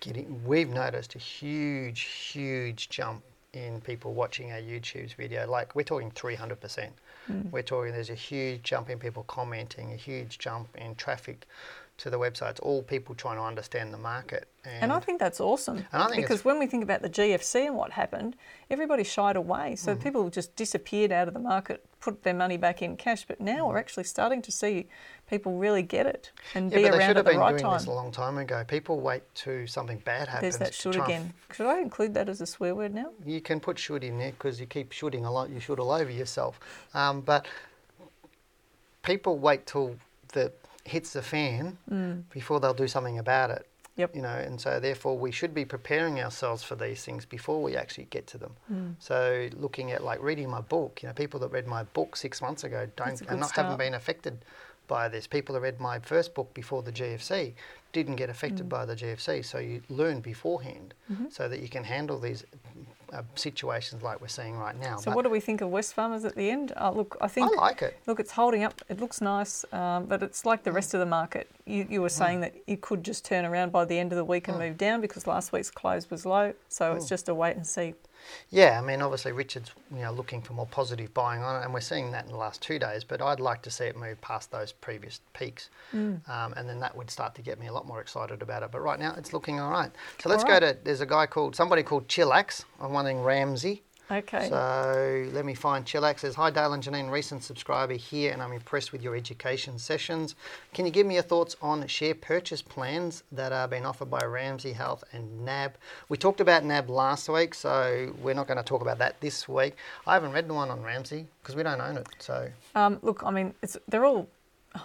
[0.00, 0.44] getting.
[0.44, 5.46] We've noticed a huge, huge jump in people watching our YouTube's video.
[5.48, 6.92] Like we're talking 300 percent.
[7.51, 7.93] We're talking.
[7.93, 11.47] There's a huge jump in people commenting, a huge jump in traffic
[11.99, 14.49] to the websites, all people trying to understand the market.
[14.65, 15.79] And, And I think that's awesome.
[15.93, 18.37] And I think because when we think about the GFC and what happened,
[18.71, 19.77] everybody shied away.
[19.77, 20.03] So Mm-hmm.
[20.03, 23.25] people just disappeared out of the market, put their money back in cash.
[23.27, 23.69] But now Mm.
[23.69, 24.89] we're actually starting to see
[25.29, 27.41] people really get it and yeah, be but they around should at have the been
[27.41, 27.73] right doing time.
[27.79, 28.65] this a long time ago.
[28.67, 30.57] People wait to something bad happens.
[30.57, 31.33] There's that should again.
[31.53, 33.11] Should I include that as a swear word now?
[33.25, 35.51] you can put should in there because you keep shooting a lot.
[35.51, 36.61] You should all over yourself.
[36.95, 37.47] Um, but
[39.03, 39.97] people wait till
[40.33, 40.53] the
[40.85, 43.67] hits the fan before they'll do something about it.
[43.97, 44.15] Yep.
[44.15, 47.77] You know, and so therefore we should be preparing ourselves for these things before we
[47.77, 48.97] actually get to them.
[48.99, 52.41] So looking at like reading my book, you know, people that read my book six
[52.43, 54.39] months ago don't and not haven't been affected
[54.87, 55.27] by this.
[55.27, 57.55] People that read my first book before the GFC
[57.92, 58.33] didn't get Mm.
[58.33, 59.42] affected by the GFC.
[59.44, 61.27] So you learn beforehand Mm-hmm.
[61.31, 62.44] so that you can handle these
[63.12, 64.96] uh, situations like we're seeing right now.
[64.96, 66.72] So But what do we think of Wesfarmers at the end?
[66.77, 67.96] Uh, look, I think I like it.
[68.07, 68.83] Look, it's holding up.
[68.88, 71.49] It looks nice, um, but it's like the rest of the market.
[71.66, 74.24] You, you were saying that it could just turn around by the end of the
[74.24, 76.55] week and move down because last week's close was low.
[76.68, 77.94] So it's just a wait and see.
[78.50, 81.74] Yeah, I mean, obviously Richard's you know looking for more positive buying on it, and
[81.74, 83.05] we're seeing that in the last two days.
[83.05, 86.29] But I'd like to see it move past those previous peaks, Mm.
[86.29, 88.70] um, and then that would start to get me a lot more excited about it.
[88.72, 89.90] But right now, it's looking all right.
[90.20, 90.76] So let's go to.
[90.83, 92.64] There's a guy called somebody called Chillax.
[92.81, 93.83] I'm wondering Ramsay.
[94.11, 94.49] Okay.
[94.49, 96.21] So let me find Chillax.
[96.21, 100.37] Says hi Dale and Janine, recent subscriber here, and I'm impressed with your education sessions.
[100.75, 104.21] Can you give me your thoughts on share purchase plans that are being offered by
[104.25, 105.73] Ramsay Health and NAB?
[106.09, 109.49] We talked about NAB last week, so we're not going to talk about that this
[109.49, 109.75] week.
[110.07, 112.07] I haven't read the one on Ramsay because we don't own it.
[112.21, 114.29] So Um, look, I mean, it's they're all.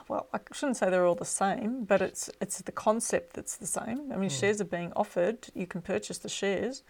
[0.07, 3.67] Well, I shouldn't say they're all the same, but it's it's the concept that's the
[3.67, 4.11] same.
[4.11, 5.47] I mean, shares are being offered.
[5.53, 6.81] You can purchase the shares,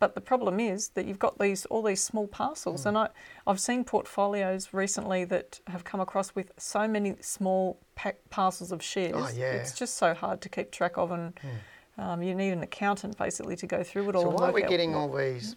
[0.00, 3.06] but the problem is that you've got these all these small parcels, and mm.
[3.06, 3.08] I
[3.46, 8.82] I've seen portfolios recently that have come across with so many small pa- parcels of
[8.82, 9.14] shares.
[9.14, 9.52] Oh, yeah.
[9.52, 12.00] It's just so hard to keep track of, and hmm.
[12.02, 14.22] um, you need an accountant basically to go through it all.
[14.22, 15.54] So why are we getting all these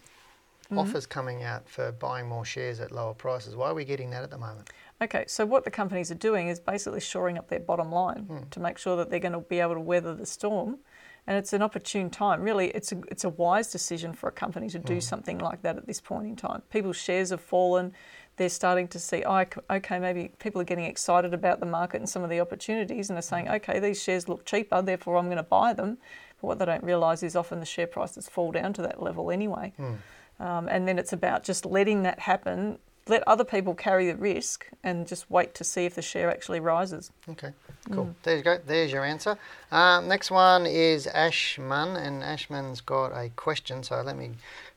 [0.64, 0.78] mm-hmm.
[0.78, 3.56] offers coming out for buying more shares at lower prices.
[3.56, 4.70] Why are we getting that at the moment?
[5.02, 8.48] Okay, so what the companies are doing is basically shoring up their bottom line hmm.
[8.50, 10.78] to make sure that they're going to be able to weather the storm.
[11.26, 12.42] And it's an opportune time.
[12.42, 15.02] Really, it's a, it's a wise decision for a company to do mm.
[15.02, 16.62] something like that at this point in time.
[16.70, 17.94] People's shares have fallen.
[18.36, 21.98] They're starting to see, oh, ok- okay, maybe people are getting excited about the market
[21.98, 23.54] and some of the opportunities and are saying, mm.
[23.56, 25.98] okay, these shares look cheaper, therefore I'm going to buy them.
[26.40, 29.30] But what they don't realise is often the share prices fall down to that level
[29.30, 29.72] anyway.
[29.78, 29.96] Mm.
[30.40, 34.66] Um, and then it's about just letting that happen, let other people carry the risk,
[34.82, 37.12] and just wait to see if the share actually rises.
[37.28, 37.52] Okay,
[37.90, 38.14] cool.
[38.22, 38.58] There you go.
[38.64, 39.36] There's your answer.
[39.70, 43.82] Um, next one is Ashman, and Ashman's got a question.
[43.82, 44.32] So let me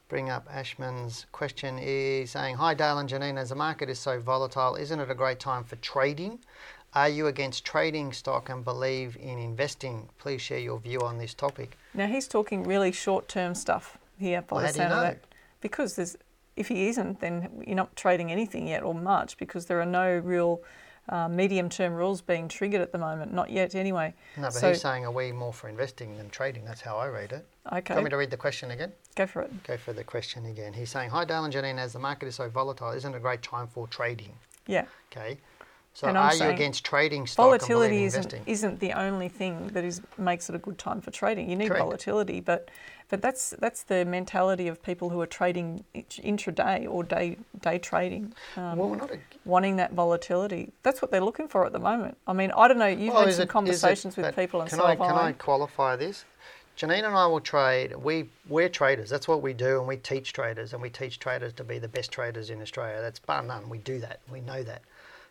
[0.09, 1.79] bring up Ashman's question.
[1.79, 5.15] Is saying, "Hi Dale and Janine, as the market is so volatile, isn't it a
[5.15, 6.39] great time for trading?
[6.93, 10.09] Are you against trading stock and believe in investing?
[10.17, 14.55] Please share your view on this topic." Now he's talking really short-term stuff here by
[14.55, 15.23] Well, the how you sound of it,
[15.61, 16.17] because there's
[16.55, 20.17] if he isn't, then you're not trading anything yet or much because there are no
[20.17, 20.59] real
[21.09, 23.33] uh, medium-term rules being triggered at the moment.
[23.33, 24.13] Not yet, anyway.
[24.35, 27.07] No, but So- he's saying, "Are we more for investing than trading?" That's how I
[27.07, 27.45] read it.
[27.69, 28.93] Do you Okay, want me to read the question again?
[29.15, 29.63] go for it.
[29.63, 30.73] Go for the question again.
[30.73, 33.19] He's saying, "Hi Dale and Janine, as the market is so volatile, isn't it a
[33.19, 34.85] great time for trading?" Yeah.
[35.11, 35.39] Okay.
[35.97, 39.83] So And I'm are you against trading stock Volatility isn't, isn't the only thing that
[39.83, 41.49] is makes it a good time for trading.
[41.49, 41.83] You need Correct.
[41.83, 42.69] volatility, but
[43.09, 48.31] but that's that's the mentality of people who are trading intraday or day day trading,
[48.57, 50.71] um, well, not a, wanting that volatility.
[50.83, 52.15] That's what they're looking for at the moment.
[52.27, 52.85] I mean, I don't know.
[52.85, 55.31] You've well, had some it- conversations with people, and can so I, Can I I.
[55.31, 56.25] qualify this?
[56.77, 57.95] Janine and I will trade.
[57.95, 59.09] We we're traders.
[59.09, 61.87] That's what we do, and we teach traders, and we teach traders to be the
[61.87, 63.01] best traders in Australia.
[63.01, 63.67] That's bar none.
[63.67, 64.19] We do that.
[64.31, 64.83] We know that.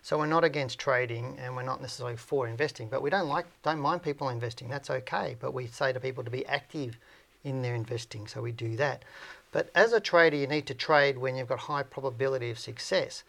[0.07, 2.87] So we're not against trading, and we're not necessarily for investing.
[2.87, 4.69] But we don't like, don't mind people investing.
[4.69, 5.35] That's okay.
[5.40, 6.97] But we say to people to be active
[7.42, 8.29] in their investing.
[8.29, 9.03] So we do that.
[9.51, 13.25] But as a trader, you need to trade when you've got high probability of success.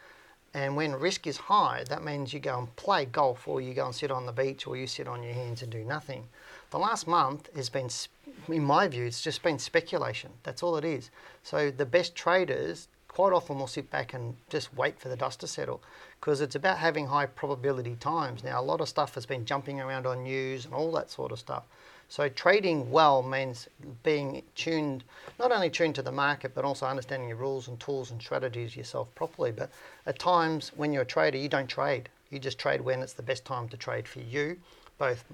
[0.54, 3.86] And when risk is high, that means you go and play golf, or you go
[3.86, 6.28] and sit on the beach, or you sit on your hands and do nothing.
[6.70, 7.90] The last month has been,
[8.46, 10.30] in my view, it's just been speculation.
[10.44, 11.10] That's all it is.
[11.42, 12.86] So the best traders
[13.18, 15.82] quite often we'll sit back and just wait for the dust to settle
[16.20, 18.44] because it's about having high probability times.
[18.44, 21.32] Now, a lot of stuff has been jumping around on news and all that sort
[21.32, 21.64] of stuff.
[22.08, 23.68] So trading well means
[24.04, 25.02] being tuned,
[25.36, 28.76] not only tuned to the market, but also understanding your rules and tools and strategies
[28.76, 29.50] yourself properly.
[29.50, 29.68] But
[30.06, 32.08] at times when you're a trader, you don't trade.
[32.30, 34.56] You just trade when it's the best time to trade for you,
[34.96, 35.24] both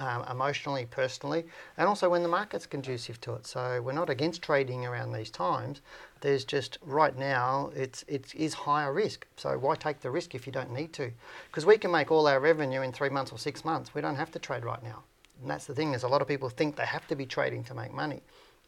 [0.00, 1.44] um, emotionally, personally,
[1.76, 3.46] and also when the market's conducive to it.
[3.46, 5.82] So we're not against trading around these times.
[6.22, 9.26] There's just right now it's it is higher risk.
[9.36, 11.12] So why take the risk if you don't need to?
[11.46, 13.94] Because we can make all our revenue in three months or six months.
[13.94, 15.04] We don't have to trade right now.
[15.40, 15.94] And that's the thing.
[15.94, 18.22] Is a lot of people think they have to be trading to make money.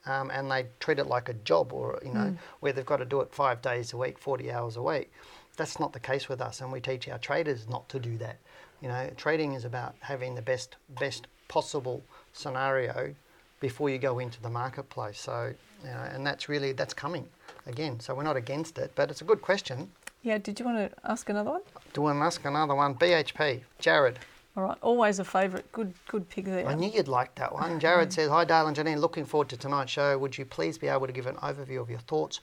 [0.04, 3.04] Um, and they treat it like a job, or you know, where they've got to
[3.04, 5.12] do it five days a week, forty hours a week.
[5.56, 8.38] That's not the case with us, and we teach our traders not to do that.
[8.82, 13.14] You know, trading is about having the best best possible scenario
[13.60, 15.20] before you go into the marketplace.
[15.20, 17.26] So, you know, and that's really that's coming
[17.66, 18.00] again.
[18.00, 19.88] So we're not against it, but it's a good question.
[20.22, 20.38] Yeah.
[20.38, 21.62] Did you want to ask another one?
[21.92, 22.94] Do you want to ask another one?
[22.96, 24.18] BHP, Jared.
[24.56, 24.76] All right.
[24.82, 25.70] Always a favourite.
[25.70, 26.66] Good good pick there.
[26.66, 27.78] I knew you'd like that one.
[27.78, 28.98] Jared says, Hi, Dale and Janine.
[28.98, 30.18] Looking forward to tonight's show.
[30.18, 32.40] Would you please be able to give an overview of your thoughts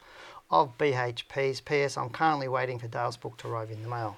[0.50, 1.64] of BHPs?
[1.66, 1.98] P.S.
[1.98, 4.16] I'm currently waiting for Dale's book to arrive in the mail.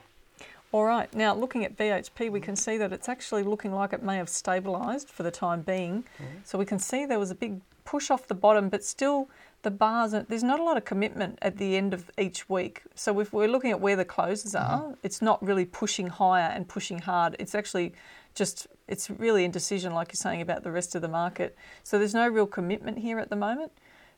[0.72, 1.14] All right.
[1.14, 4.28] Now, looking at BHP, we can see that it's actually looking like it may have
[4.28, 6.06] stabilised for the time being.
[6.16, 6.38] Mm-hmm.
[6.46, 9.28] So we can see there was a big push off the bottom, but still
[9.64, 12.84] the bars, there's not a lot of commitment at the end of each week.
[12.96, 14.94] So if we're looking at where the closes are, mm-hmm.
[15.04, 17.36] it's not really pushing higher and pushing hard.
[17.38, 17.94] It's actually
[18.34, 21.56] just, it's really indecision, like you're saying about the rest of the market.
[21.84, 23.74] So there's no real commitment here at the moment.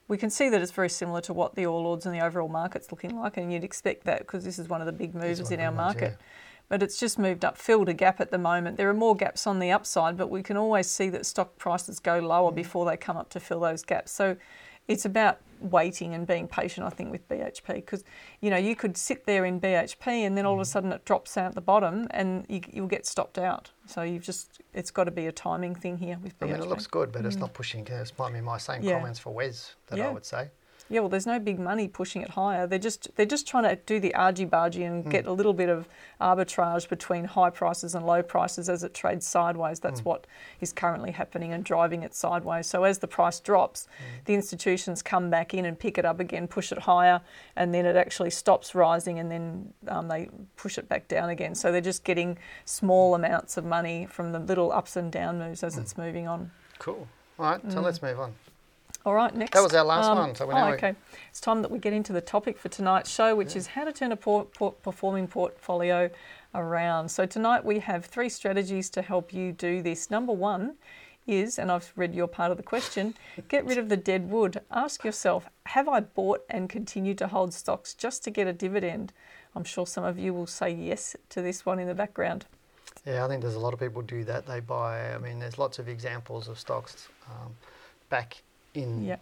[0.07, 2.49] We can see that it's very similar to what the All Ords and the overall
[2.49, 5.43] market's looking like, and you'd expect that because this is one of the big movers
[5.43, 6.17] one in our ones, market.
[6.19, 6.25] yeah.
[6.69, 8.77] But it's just moved up, filled a gap at the moment.
[8.77, 11.99] There are more gaps on the upside, but we can always see that stock prices
[11.99, 12.55] go lower Mm.
[12.55, 14.11] before they come up to fill those gaps.
[14.11, 14.37] So
[14.87, 18.03] it's about waiting and being patient, I think, with BHP because
[18.41, 20.67] you know you could sit there in BHP and then all of a Mm.
[20.67, 23.71] sudden it drops out at the bottom and you, you'll get stopped out.
[23.85, 26.49] So you've just it's got to be a timing thing here with BHP.
[26.49, 27.87] I mean, it looks good, but it's not pushing.
[27.87, 28.85] It's might be my same Mm.
[28.85, 28.97] Yeah.
[28.99, 30.49] comments for Wes that I would say.
[30.93, 32.67] Yeah, well, there's no big money pushing it higher.
[32.67, 35.67] They're just they're just trying to do the argy bargy and get a little bit
[35.67, 35.87] of
[36.21, 39.79] arbitrage between high prices and low prices as it trades sideways.
[39.79, 40.27] That's what
[40.61, 42.67] is currently happening and driving it sideways.
[42.67, 43.87] So as the price drops,
[44.25, 47.21] the institutions come back in and pick it up again, push it higher,
[47.55, 51.55] and then it actually stops rising, and then um, they push it back down again.
[51.55, 55.63] So they're just getting small amounts of money from the little ups and down moves
[55.63, 56.51] as it's moving on.
[56.77, 57.07] Cool.
[57.39, 57.83] All right, so Mm.
[57.83, 58.35] let's move on.
[59.05, 59.51] All right, next.
[59.51, 60.95] That was our last one, so we oh, we- okay.
[61.29, 63.91] It's time that we get into the topic for tonight's show, which is how to
[63.91, 66.09] turn a por- por- performing portfolio
[66.55, 67.09] around.
[67.09, 70.09] So tonight we have three strategies to help you do this.
[70.09, 70.75] Number one
[71.27, 73.15] is, and I've read your part of the question,
[73.49, 74.61] get rid of the dead wood.
[74.71, 79.11] Ask yourself, have I bought and continued to hold stocks just to get a dividend?
[79.53, 82.45] I'm sure some of you will say yes to this one in the background.
[83.05, 84.45] Yeah, I think there's a lot of people do that.
[84.45, 85.13] They buy.
[85.13, 87.53] I mean, there's lots of examples of stocks um,
[88.09, 88.41] back
[88.73, 89.17] in Yeah.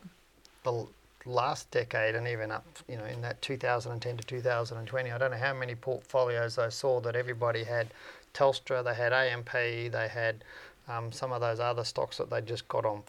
[0.64, 0.88] the
[1.26, 5.12] last decade and even up, you know, in that 2010 to 2020.
[5.12, 7.88] I don't know how many portfolios I saw that everybody had.
[8.34, 10.44] Telstra, they had AMP, they had
[10.88, 13.04] um, some of those other stocks that they just got on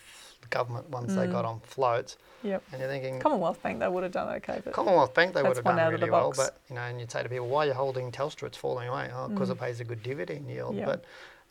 [0.51, 2.17] government ones they got on floats.
[2.43, 2.63] Yep.
[2.73, 5.57] And you're thinking, Commonwealth Bank, they would have done okay, but Commonwealth Bank, they would
[5.57, 6.39] have one done out of the really well, box.
[6.39, 8.49] but you know, and you'd say to people, "Why are you holding Telstra?
[8.49, 10.75] It's falling away." Oh, because it pays a good dividend yield.
[10.75, 10.79] Mm.
[10.81, 10.87] Yeah.
[10.87, 11.05] But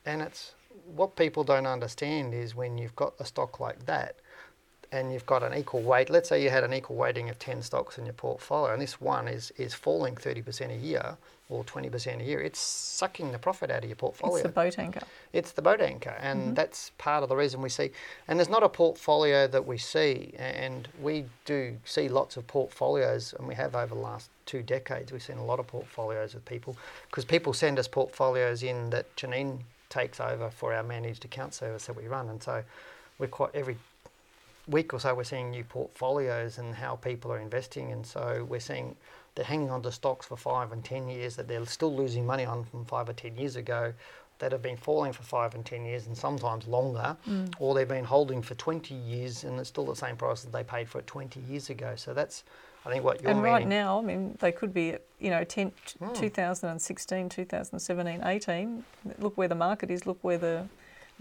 [0.06, 0.54] and it's
[0.94, 4.18] what people don't understand is when you've got a stock like that,
[4.92, 6.10] and you've got an equal weight.
[6.10, 9.00] Let's say you had an equal weighting of ten stocks in your portfolio, and this
[9.00, 11.18] one is is falling thirty percent a year
[11.50, 12.42] or twenty percent a year.
[12.42, 14.36] It's sucking the profit out of your portfolio.
[14.36, 15.02] it's the boat anchor.
[15.32, 16.54] It's the boat anchor, and mm-hmm.
[16.56, 17.92] that's part of the reason we see.
[18.28, 23.34] And there's not a portfolio that we see, and we do see lots of portfolios,
[23.38, 25.12] and we have over the last two decades.
[25.12, 26.76] We've seen a lot of portfolios of people
[27.10, 31.86] because people send us portfolios in that Janine takes over for our managed account service
[31.86, 32.64] that we run, and so
[33.20, 33.78] we're quite every
[34.72, 38.60] week or so we're seeing new portfolios and how people are investing, and so we're
[38.60, 38.96] seeing
[39.36, 42.46] they're hanging on to stocks for five and ten years that they're still losing money
[42.46, 43.94] on from five or ten years ago,
[44.40, 47.16] that have been falling for five and ten years and sometimes longer,
[47.60, 50.64] or they've been holding for twenty years and it's still the same price that they
[50.64, 51.94] paid for it twenty years ago.
[51.96, 52.44] So that's
[52.86, 53.70] I think what you're and right meaning.
[53.70, 56.14] now, I mean, they could be, you know, 10, Hmm.
[56.14, 58.84] 2016, 2017, 18.
[59.20, 60.08] Look where the market is.
[60.08, 60.66] Look where the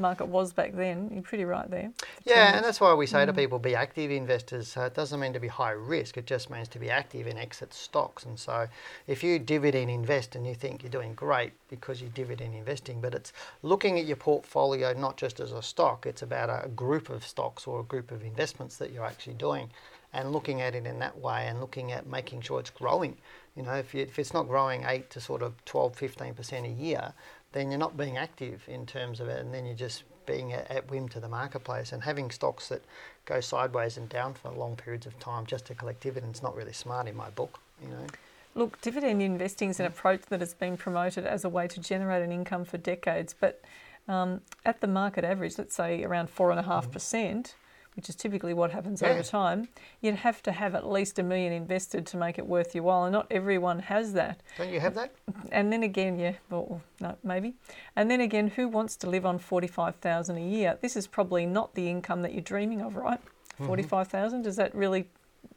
[0.00, 1.10] market was back then.
[1.12, 1.92] You're pretty right there.
[2.24, 3.36] Yeah, and that's why we say to mm.
[3.36, 4.68] people be active investors.
[4.68, 7.36] So it doesn't mean to be high risk, it just means to be active in
[7.36, 8.24] exit stocks.
[8.24, 8.66] And so
[9.06, 13.14] if you dividend invest and you think you're doing great because you're dividend investing, but
[13.14, 13.32] it's
[13.62, 17.66] looking at your portfolio not just as a stock, it's about a group of stocks
[17.66, 19.70] or a group of investments that you're actually doing
[20.12, 23.16] and looking at it in that way and looking at making sure it's growing.
[23.56, 26.68] You know, if, you, if it's not growing 8 to sort of 12, 15% a
[26.68, 27.12] year,
[27.52, 30.70] then you're not being active in terms of it, and then you're just being at,
[30.70, 31.92] at whim to the marketplace.
[31.92, 32.82] And having stocks that
[33.24, 36.72] go sideways and down for long periods of time just to collect dividends not really
[36.72, 37.58] smart in my book.
[37.82, 38.06] You know,
[38.54, 42.22] Look, dividend investing is an approach that has been promoted as a way to generate
[42.22, 43.62] an income for decades, but
[44.08, 47.54] um, at the market average, let's say around four and a half percent,
[48.00, 49.10] which is typically what happens Yeah.
[49.10, 49.68] over time,
[50.00, 53.04] you'd have to have at least a million invested to make it worth your while,
[53.04, 54.40] and not everyone has that.
[54.56, 55.12] don't you have that?
[55.52, 57.56] And then again, yeah, well, no, maybe.
[57.96, 60.78] And then again, who wants to live on forty-five thousand a year?
[60.80, 63.20] This is probably not the income that you're dreaming of, right?
[63.58, 64.40] Forty-five thousand.
[64.42, 65.06] Does that really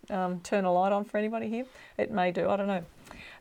[0.09, 1.65] um, turn a light on for anybody here?
[1.97, 2.49] It may do.
[2.49, 2.83] I don't know.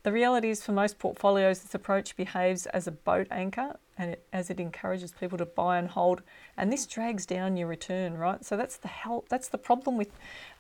[0.05, 4.27] The reality is, for most portfolios, this approach behaves as a boat anchor, and it,
[4.33, 6.23] as it encourages people to buy and hold,
[6.57, 8.45] and this drags down your return, right?
[8.45, 9.29] So that's the help.
[9.29, 10.09] That's the problem with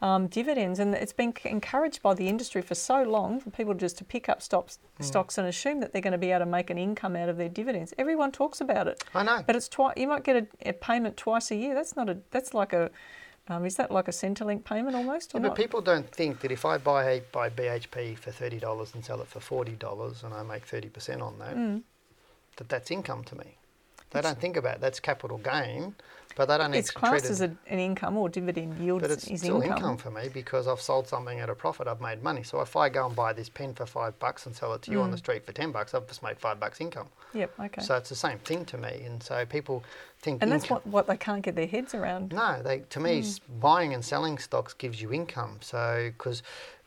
[0.02, 3.96] um, dividends, and it's been encouraged by the industry for so long for people just
[3.98, 6.68] to pick up stocks, stocks and assume that they're going to be able to make
[6.70, 7.94] an income out of their dividends.
[7.98, 9.42] Everyone talks about it, I know.
[9.46, 9.94] but it's twice.
[9.96, 11.74] You might get a, a payment twice a year.
[11.74, 12.18] That's not a.
[12.30, 12.90] That's like a.
[13.48, 15.34] Um, is that like a Centrelink payment almost?
[15.34, 15.56] Or Yeah, but not?
[15.56, 19.26] people don't think that if I buy buy BHP for thirty dollars and sell it
[19.26, 21.82] for forty dollars and I make thirty percent on that, Mm.
[22.56, 23.56] That that's income to me.
[24.12, 24.80] They don't think about it.
[24.80, 25.94] that's capital gain,
[26.36, 29.40] but they don't it's classed as a, an income or dividend yield But it's is
[29.40, 29.76] still income.
[29.78, 29.96] income.
[29.96, 31.88] for me because I've sold something at a profit.
[31.88, 32.42] I've made money.
[32.42, 34.90] So if I go and buy this pen for five bucks and sell it to
[34.90, 35.20] you on the mm.
[35.20, 37.08] street for ten bucks, I've just made five bucks income.
[37.34, 37.54] Yep.
[37.60, 37.82] Okay.
[37.82, 39.02] So it's the same thing to me.
[39.06, 39.82] And so people
[40.20, 42.32] think and that's what, what they can't get their heads around.
[42.32, 43.24] No, they to me mm.
[43.24, 45.58] s buying and selling stocks gives you income.
[45.60, 46.42] So because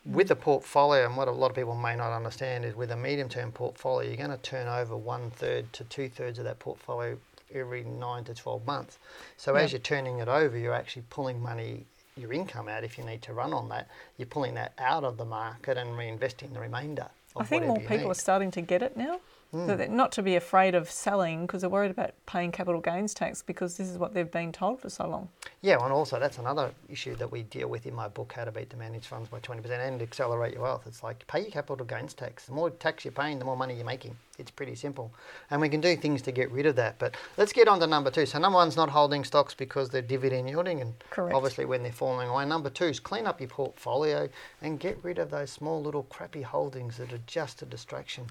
[0.06, 2.96] with a portfolio, and what a lot of people may not understand is with a
[2.96, 7.18] medium-term portfolio, you're going to turn over one third to two thirds of that portfolio
[7.54, 9.00] every nine to twelve months.
[9.38, 11.86] So as you're turning it over, you're actually pulling money.
[12.18, 15.18] Your income out if you need to run on that, you're pulling that out of
[15.18, 17.08] the market and reinvesting the remainder.
[17.36, 18.06] Of I think more people need.
[18.06, 19.20] Are starting to get it now.
[19.68, 23.14] That they're not to be afraid of selling because they're worried about paying capital gains
[23.14, 25.30] tax because this is what they've been told for so long.
[25.62, 28.52] Yeah, and also that's another issue that we deal with in my book, How to
[28.52, 30.84] Beat the Managed Funds by 20% and Accelerate Your Wealth.
[30.86, 32.46] It's like pay your capital gains tax.
[32.46, 34.18] The more tax you're paying, the more money you're making.
[34.38, 35.14] It's pretty simple.
[35.50, 37.00] And we can do things to get rid of that.
[37.00, 38.26] But let's get on to number two.
[38.26, 41.34] So, number one's not holding stocks because they're dividend yielding, and Correct.
[41.34, 42.46] obviously when they're falling away.
[42.46, 44.28] Number two is clean up your portfolio
[44.62, 48.26] and get rid of those small little crappy holdings that are just a distraction.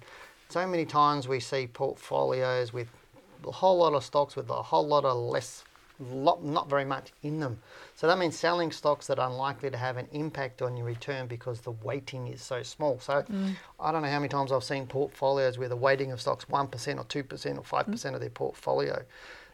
[0.48, 2.88] So many times we see portfolios with
[3.46, 5.64] a whole lot of stocks with a whole lot of less
[6.00, 7.58] lot, not very much in them.
[7.94, 11.26] So that means selling stocks that are unlikely to have an impact on your return
[11.26, 12.98] because the weighting is so small.
[13.00, 13.54] So Mm.
[13.78, 16.98] I don't know how many times I've seen portfolios where the weighting of stocks 1%
[16.98, 19.04] or 2% or 5% of their portfolio.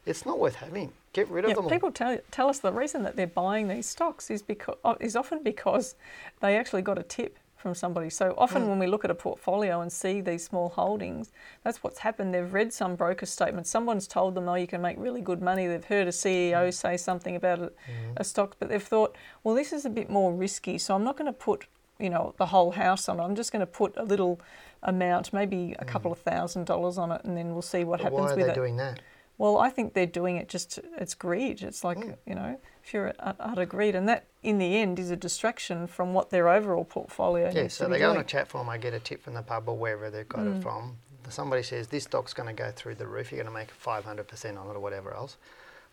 [0.06, 0.92] It's not worth having.
[1.12, 1.70] Get rid of Yeah, them all.
[1.70, 5.42] people tell, tell us the reason that they're buying these stocks is because is often
[5.42, 5.94] because
[6.40, 8.10] they actually got a tip from somebody.
[8.10, 8.68] So often mm.
[8.68, 11.30] when we look at a portfolio and see these small holdings,
[11.62, 12.34] that's what's happened.
[12.34, 13.66] They've read some broker statement.
[13.66, 15.66] Someone's told them, oh, you can make really good money.
[15.66, 16.74] They've heard a CEO mm.
[16.74, 17.72] say something about a, mm.
[18.16, 21.16] a stock, but they've thought, well, this is a bit more risky, so I'm not
[21.16, 21.66] going to put
[21.98, 23.22] you know the whole house on it.
[23.22, 24.40] I'm just going to put a little
[24.82, 28.04] amount, maybe a couple of thousand dollars on it, and then we'll see what But
[28.04, 28.54] happens why are with they it.
[28.54, 29.00] doing that?
[29.36, 31.62] Well, I think they're doing it just, it's greed.
[31.62, 32.16] It's like, Mm.
[32.26, 33.94] you know, pure ut- utter greed.
[33.94, 37.88] And that, in the end, is a distraction from what their overall portfolio Yeah, so
[37.88, 40.10] they go on a chat forum, I get a tip from the pub or wherever
[40.10, 40.58] they've got Mm.
[40.58, 40.96] it from.
[41.28, 44.58] Somebody says this stock's going to go through the roof, you're going to make 500%
[44.58, 45.36] on it or whatever else.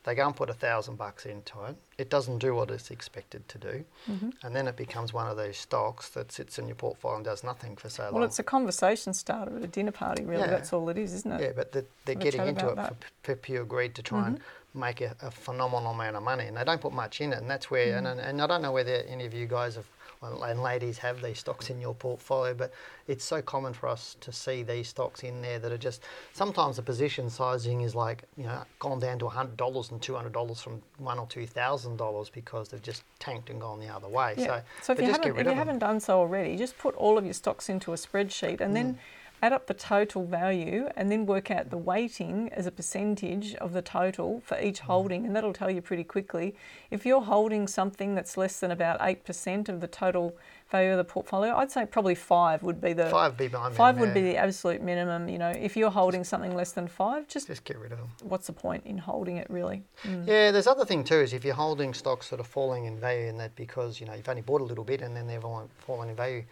[0.03, 1.75] They go and put a thousand bucks into it.
[1.97, 3.83] It doesn't do what it's expected to do.
[4.09, 4.29] Mm-hmm.
[4.41, 7.43] And then it becomes one of those stocks that sits in your portfolio and does
[7.43, 8.21] nothing for so Well, long.
[8.21, 10.43] Well, it's a conversation starter at a dinner party, really.
[10.43, 10.47] Yeah.
[10.47, 11.41] That's all it is, isn't it?
[11.41, 14.39] Yeah, but the, they're Have getting into it for, for pure greed to try and
[14.78, 17.39] make a, a phenomenal amount of money, and they don't put much in it.
[17.39, 19.86] And that's where, and, and I don't know whether any of you guys have,
[20.21, 22.71] well, and ladies have these stocks in your portfolio, but
[23.07, 26.01] it's so common for us to see these stocks in there that are just
[26.34, 30.15] sometimes the position sizing is like you know gone down to hundred dollars and two
[30.15, 33.88] hundred dollars from one or two thousand dollars because they've just tanked and gone the
[33.89, 34.34] other way.
[34.38, 34.61] Yeah.
[34.82, 37.36] So, if you haven't if you haven't done so already, just put all of your
[37.36, 38.73] stocks into a spreadsheet and Mm.
[38.73, 38.99] then
[39.41, 43.73] add up the total value and then work out the weighting as a percentage of
[43.73, 44.85] the total for each Mm.
[44.85, 46.55] holding and that'll tell you pretty quickly
[46.89, 50.35] if you're holding something that's less than about 8% of the total
[50.69, 53.99] value of the portfolio, I'd say probably 5 would be the Five would be Five
[53.99, 55.49] would be the absolute minimum, you know.
[55.51, 58.09] If you're holding something less than 5, just Just get rid of them.
[58.23, 59.83] what's the point in holding it really?
[60.25, 63.27] Yeah, there's other thing too is if you're holding stocks that are falling in value
[63.29, 65.69] and that because you know you've only bought a little bit and then they've all
[65.77, 66.43] fallen in value,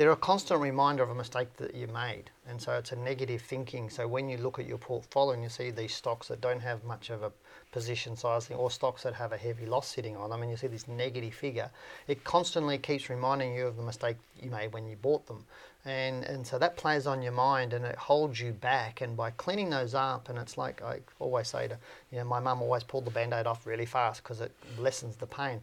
[0.00, 3.42] they're a constant reminder of a mistake that you made, and so it's a negative
[3.42, 3.90] thinking.
[3.90, 6.82] So when you look at your portfolio and you see these stocks that don't have
[6.84, 7.30] much of a
[7.70, 10.68] position sizing or stocks that have a heavy loss sitting on them, and you see
[10.68, 11.70] this negative figure,
[12.08, 15.44] it constantly keeps reminding you of the mistake you made when you bought them.
[15.84, 19.02] And, and so that plays on your mind and it holds you back.
[19.02, 21.76] And by cleaning those up, and it's like I always say to,
[22.10, 25.16] you know, my mum always pulled the band aid off really fast because it lessens
[25.16, 25.60] the pain.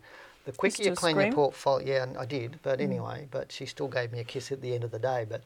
[0.47, 1.27] The quicker you clean scream?
[1.27, 4.49] your portfolio, yeah, and I did, but anyway, but she still gave me a kiss
[4.49, 5.25] at the end of the day.
[5.27, 5.43] But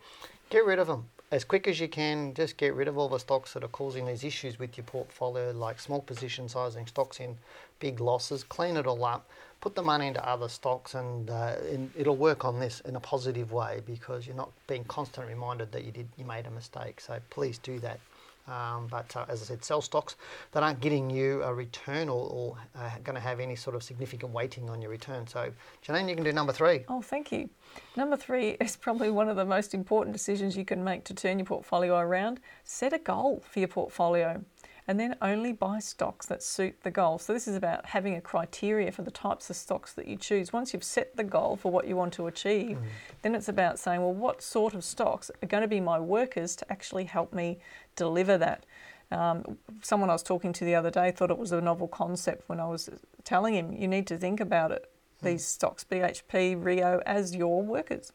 [0.51, 2.35] get rid of them as quick as you can.
[2.35, 5.49] Just get rid of all the stocks that are causing these issues with your portfolio,
[5.53, 7.35] like small position sizing, stocks in
[7.79, 8.43] big losses.
[8.43, 9.27] Clean it all up.
[9.59, 12.99] Put the money into other stocks, and, uh, and it'll work on this in a
[12.99, 17.01] positive way because you're not being constantly reminded that you did you made a mistake.
[17.01, 17.99] So please do that.
[18.47, 20.15] Um, but uh, as I said, sell stocks
[20.51, 23.83] that aren't getting you a return or, or uh, going to have any sort of
[23.83, 25.27] significant weighting on your return.
[25.27, 25.51] So,
[25.85, 26.81] Janine, you can do number three.
[26.87, 27.49] Oh, thank you.
[27.95, 31.39] Number three is probably one of the most important decisions you can make to turn
[31.39, 32.39] your portfolio around.
[32.63, 34.43] Set a goal for your portfolio
[34.87, 37.19] and then only buy stocks that suit the goal.
[37.19, 40.51] So, this is about having a criteria for the types of stocks that you choose.
[40.51, 42.83] Once you've set the goal for what you want to achieve, mm.
[43.21, 46.55] then it's about saying, well, what sort of stocks are going to be my workers
[46.57, 47.59] to actually help me
[47.95, 48.65] deliver that?
[49.11, 52.47] Um, someone I was talking to the other day thought it was a novel concept
[52.47, 52.89] when I was
[53.25, 54.89] telling him you need to think about it.
[55.19, 55.27] Hmm.
[55.27, 58.13] These stocks, BHP, Rio, as your workers.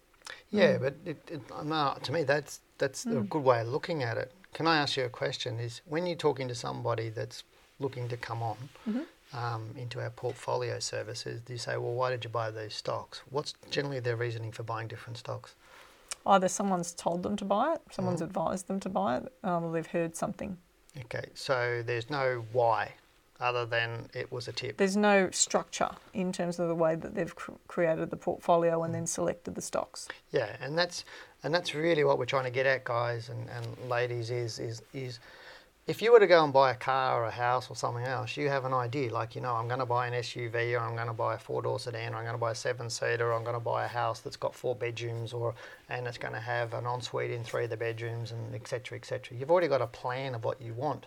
[0.51, 0.83] Yeah, hmm.
[0.85, 3.23] but it, it, no, to me, that's that's a hmm.
[3.23, 4.33] good way of looking at it.
[4.57, 5.61] Can I ask you a question?
[5.61, 7.45] Is when you're talking to somebody that's
[7.79, 8.57] looking to come on
[9.35, 13.21] um, into our portfolio services, do you say, well, why did you buy these stocks?
[13.29, 15.55] What's generally their reasoning for buying different stocks?
[16.25, 19.73] Either someone's told them to buy it, someone's advised them to buy it, um, or
[19.73, 20.57] they've heard something.
[21.01, 22.95] Okay, so there's no why
[23.41, 24.77] other than it was a tip.
[24.77, 28.95] There's no structure in terms of the way that they've cr- created the portfolio and
[28.95, 30.09] then selected the stocks.
[30.31, 31.05] Yeah, and that's
[31.43, 34.83] and that's really what we're trying to get at, guys and, and ladies, is is
[34.93, 35.21] is
[35.87, 38.37] if you were to go and buy a car or a house or something else,
[38.37, 40.97] you have an idea, like you know, I'm going to buy an SUV or I'm
[40.97, 43.31] going to buy a four door sedan or I'm going to buy a seven seater
[43.31, 45.55] or I'm going to buy a house that's got four bedrooms or
[45.89, 48.99] and it's going to have an ensuite in three of the bedrooms and etc.
[48.99, 49.39] etc.
[49.39, 51.07] You've already got a plan of what you want.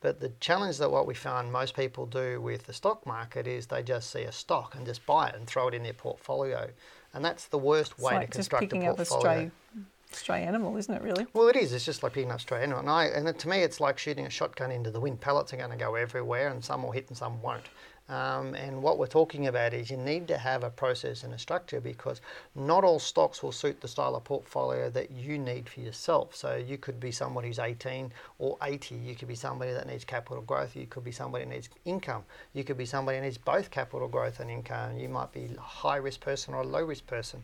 [0.00, 3.66] But the challenge that what we found most people do with the stock market is
[3.66, 6.70] they just see a stock and just buy it and throw it in their portfolio.
[7.14, 9.50] And that's the worst It's way like to just construct picking a up a portfolio.
[9.70, 9.82] stray,
[10.12, 11.02] stray animal, isn't it?
[11.02, 11.26] Really?
[11.32, 11.72] Well, it is.
[11.72, 12.80] It's just like picking up stray animal.
[12.80, 15.20] And, I, and to me, it's like shooting a shotgun into the wind.
[15.20, 17.64] Pellets are going to go everywhere, and some will hit and some won't.
[18.08, 21.38] Um, and what we're talking about is you need to have a process and a
[21.38, 22.20] structure because
[22.54, 26.34] not all stocks will suit the style of portfolio that you need for yourself.
[26.34, 28.94] So you could be somebody who's 18 or 80.
[28.94, 30.76] You could be somebody that needs capital growth.
[30.76, 32.22] You could be somebody who needs income.
[32.52, 34.98] You could be somebody who needs both capital growth and income.
[34.98, 37.42] You might be a high risk person or a low risk person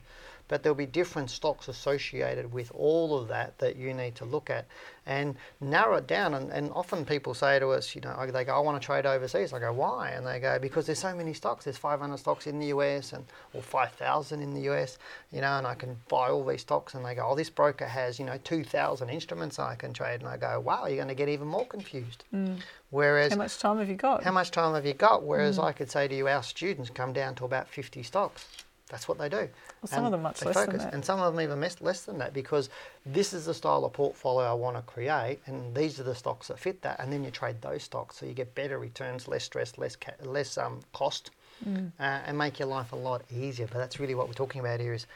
[0.52, 4.50] but there'll be different stocks associated with all of that that you need to look
[4.50, 4.66] at
[5.06, 6.34] and narrow it down.
[6.34, 9.06] And, and often people say to us, you know, they go, I want to trade
[9.06, 9.54] overseas.
[9.54, 10.10] I go, why?
[10.10, 11.64] And they go, because there's so many stocks.
[11.64, 13.24] There's 500 stocks in the US and
[13.54, 14.98] or 5,000 in the US,
[15.32, 16.92] you know, and I can buy all these stocks.
[16.92, 20.20] And they go, oh, this broker has, you know, 2,000 instruments I can trade.
[20.20, 22.24] And I go, wow, you're going to get even more confused.
[22.34, 22.58] Mm.
[22.90, 24.22] Whereas, how much time have you got?
[24.22, 25.22] How much time have you got?
[25.22, 25.64] Whereas mm.
[25.64, 28.46] I could say to you, our students come down to about 50 stocks.
[28.92, 29.36] That's what they do.
[29.38, 29.48] Well,
[29.86, 30.72] some and of them much less focus.
[30.72, 30.94] than that.
[30.94, 32.68] And some of them even less than that because
[33.06, 36.48] this is the style of portfolio I want to create and these are the stocks
[36.48, 39.44] that fit that and then you trade those stocks so you get better returns, less
[39.44, 41.30] stress, less ca- less um, cost
[41.66, 41.90] mm.
[41.98, 43.66] uh, and make your life a lot easier.
[43.66, 45.06] But that's really what we're talking about here is,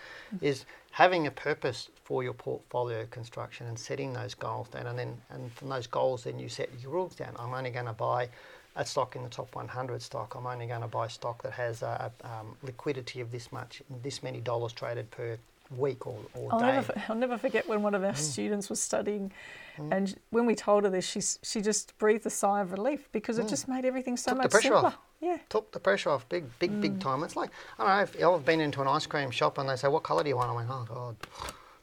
[0.41, 5.20] is having a purpose for your portfolio construction and setting those goals down and then
[5.29, 7.35] and from those goals then you set your rules down.
[7.39, 8.31] I'm only going to buy
[8.77, 11.83] a stock in the top 100 stock, I'm only going to buy stock that has
[11.83, 15.39] a, um, liquidity of this much, this many dollars traded per
[15.77, 16.66] week or, or I'll day.
[16.66, 18.16] Never, I'll never forget when one of our mm.
[18.16, 19.33] students was studying,
[19.79, 19.93] mm.
[19.93, 23.39] and when we told her this, she she just breathed a sigh of relief because
[23.39, 23.51] it mm.
[23.51, 24.89] just made everything so Took much the pressure simpler.
[24.89, 24.99] Off.
[25.20, 25.39] Yeah.
[25.49, 27.01] Took the pressure off, big, big, big mm.
[27.01, 27.24] time.
[27.24, 28.03] It's like I don't know.
[28.03, 30.37] If I've been into an ice cream shop and they say, "What colour do you
[30.37, 31.16] want?" I went, "Oh God."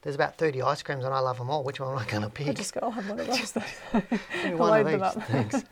[0.04, 1.64] There's about 30 ice creams and I love them all.
[1.64, 2.48] Which one am I going to pick?
[2.48, 3.54] I just go, I'll have one of those.
[4.58, 5.64] one of each, thanks.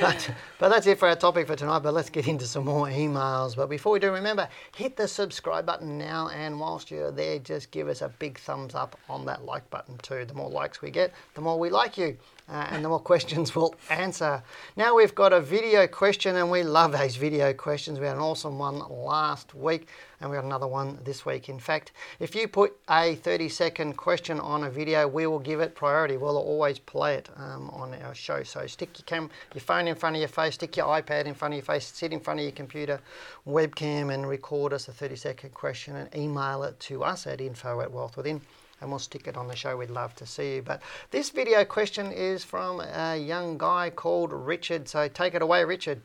[0.00, 1.80] but, but that's it for our topic for tonight.
[1.80, 3.54] But let's get into some more emails.
[3.56, 6.30] But before we do, remember, hit the subscribe button now.
[6.30, 9.98] And whilst you're there, just give us a big thumbs up on that like button
[9.98, 10.24] too.
[10.24, 12.16] The more likes we get, the more we like you
[12.48, 14.42] uh, and the more questions we'll answer.
[14.76, 17.98] Now we've got a video question, and we love those video questions.
[17.98, 19.88] We had an awesome one last week,
[20.20, 21.48] and we got another one this week.
[21.48, 25.60] In fact, if you put a 30 second question on a video, we will give
[25.60, 26.16] it priority.
[26.16, 28.42] We'll always play it um, on our show.
[28.42, 31.34] So stick your, cam- your phone in front of your face, stick your iPad in
[31.34, 33.00] front of your face, sit in front of your computer,
[33.48, 37.80] webcam, and record us a 30 second question and email it to us at info
[37.80, 38.40] at wealth within
[38.84, 39.76] and we'll stick it on the show.
[39.76, 40.62] We'd love to see you.
[40.62, 44.88] But this video question is from a young guy called Richard.
[44.88, 46.02] So take it away, Richard.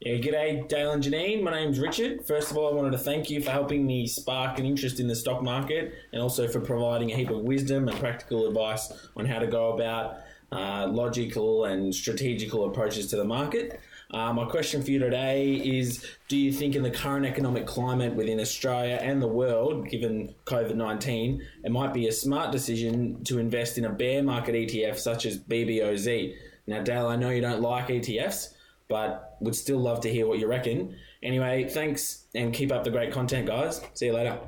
[0.00, 1.42] Yeah, g'day, Dale and Janine.
[1.42, 2.26] My name's Richard.
[2.26, 5.06] First of all, I wanted to thank you for helping me spark an interest in
[5.06, 9.26] the stock market and also for providing a heap of wisdom and practical advice on
[9.26, 10.18] how to go about
[10.52, 13.80] uh, logical and strategical approaches to the market.
[14.12, 18.14] Uh, my question for you today is Do you think, in the current economic climate
[18.14, 23.38] within Australia and the world, given COVID 19, it might be a smart decision to
[23.38, 26.34] invest in a bear market ETF such as BBOZ?
[26.68, 28.54] Now, Dale, I know you don't like ETFs,
[28.88, 30.96] but would still love to hear what you reckon.
[31.22, 33.80] Anyway, thanks and keep up the great content, guys.
[33.94, 34.38] See you later.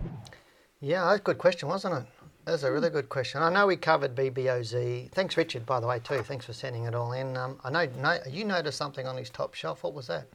[0.80, 2.06] Yeah, that's a good question, wasn't it?
[2.48, 3.42] That's a really good question.
[3.42, 5.12] I know we covered BBOZ.
[5.12, 6.22] Thanks, Richard, by the way, too.
[6.22, 7.36] Thanks for sending it all in.
[7.36, 9.82] Um, I know no, you noticed something on his top shelf.
[9.84, 10.26] What was that?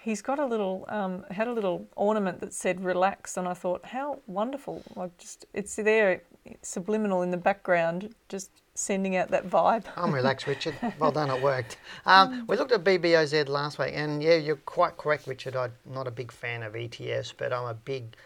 [0.00, 3.84] He's got a little um, had a little ornament that said "relax," and I thought,
[3.84, 4.80] how wonderful!
[4.94, 6.22] Like just it's there,
[6.62, 9.86] subliminal in the background, just sending out that vibe.
[9.96, 10.76] I'm relaxed, Richard.
[11.00, 11.78] Well done, it worked.
[12.06, 15.56] Um, we looked at BBOZ last week, and yeah, you're quite correct, Richard.
[15.56, 18.16] I'm not a big fan of ETFs, but I'm a big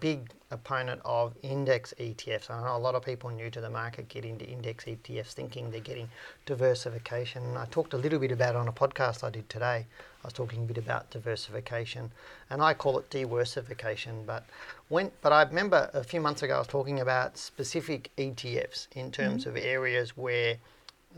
[0.00, 2.50] big opponent of index ETFs.
[2.50, 5.70] I know a lot of people new to the market get into index ETFs thinking
[5.70, 6.08] they're getting
[6.46, 7.42] diversification.
[7.44, 9.86] And I talked a little bit about it on a podcast I did today.
[10.22, 12.12] I was talking a bit about diversification,
[12.48, 14.22] and I call it diversification.
[14.24, 14.44] But
[14.88, 19.10] when, but I remember a few months ago I was talking about specific ETFs in
[19.10, 19.56] terms mm-hmm.
[19.56, 20.58] of areas where,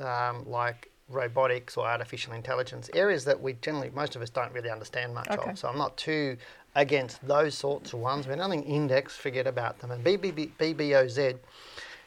[0.01, 4.71] um, like robotics or artificial intelligence, areas that we generally most of us don't really
[4.71, 5.51] understand much okay.
[5.51, 5.59] of.
[5.59, 6.39] So I'm not too
[6.75, 8.27] against those sorts of ones.
[8.27, 9.91] When nothing index, forget about them.
[9.91, 11.39] And BBOZ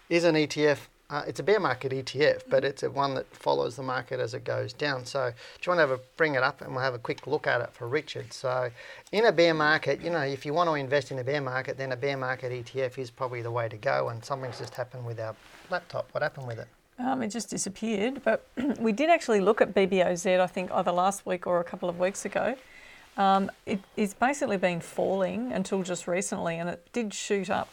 [0.09, 0.79] is an ETF.
[1.09, 4.33] Uh, it's a bear market ETF, but it's a one that follows the market as
[4.33, 5.05] it goes down.
[5.05, 7.47] So, do you want to a, bring it up and we'll have a quick look
[7.47, 8.33] at it for Richard?
[8.33, 8.69] So,
[9.13, 11.77] in a bear market, you know, if you want to invest in a bear market,
[11.77, 14.09] then a bear market ETF is probably the way to go.
[14.09, 15.33] And something's just happened with our
[15.69, 16.09] laptop.
[16.11, 16.67] What happened with it?
[16.99, 18.21] Um, it just disappeared.
[18.25, 18.45] But
[18.79, 21.99] we did actually look at BBOZ, I think, either last week or a couple of
[21.99, 22.57] weeks ago.
[23.17, 27.69] Um, it, it's basically been falling until just recently, and it did shoot up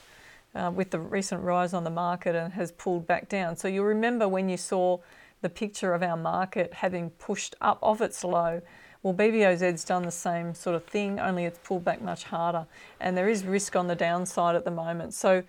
[0.55, 3.57] uh, with the recent rise on the market and has pulled back down.
[3.57, 4.99] So you'll remember when you saw
[5.42, 8.62] the picture of our market having pushed up off its low.
[9.03, 12.66] Well, BBOZ's done the same sort of thing, only it's pulled back much harder,
[13.01, 15.12] and there is risk on the downside at the moment.
[15.12, 15.42] So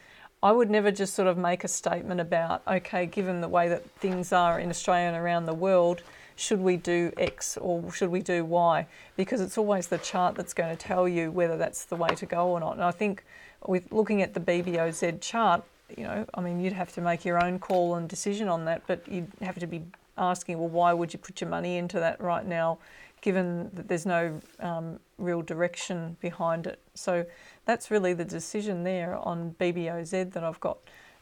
[0.44, 3.90] I would never just sort of make a statement about, okay, given the way that
[3.92, 6.04] things are in Australia and around the world,
[6.36, 8.88] should we do X or should we do Y?
[9.16, 12.26] Because it's always the chart that's going to tell you whether that's the way to
[12.26, 12.74] go or not.
[12.74, 13.24] And I think
[13.66, 15.64] with looking at the BBOZ chart,
[15.96, 18.84] you know, I mean, you'd have to make your own call and decision on that,
[18.88, 19.84] but you'd have to be
[20.18, 22.78] asking, well, why would you put your money into that right now,
[23.22, 26.80] given that there's no um, real direction behind it?
[26.96, 27.26] So
[27.66, 30.78] that's really the decision there on BBOZ that I've got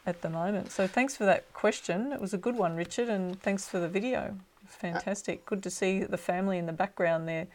[0.06, 0.72] at the moment.
[0.72, 2.12] So thanks for that question.
[2.12, 4.36] It was a good one, Richard, and thanks for the video.
[4.80, 5.46] Fantastic.
[5.46, 7.48] Good to see the family in the background there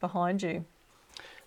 [0.00, 0.64] behind you.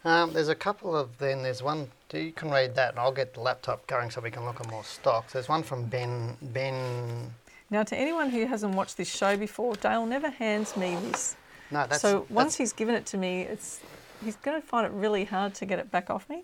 [0.06, 1.44] Um, there's a couple of then.
[1.44, 1.90] There's one.
[2.12, 4.70] You can read that, and I'll get the laptop going so we can look at
[4.70, 5.34] more stocks.
[5.34, 6.38] There's one from Ben.
[6.42, 7.34] Ben.
[7.70, 11.36] Now, to anyone who hasn't watched this show before, Dale never hands me this.
[11.72, 13.80] No, that's so that's, once he's given it to me, it's
[14.24, 16.44] he's going to find it really hard to get it back off me.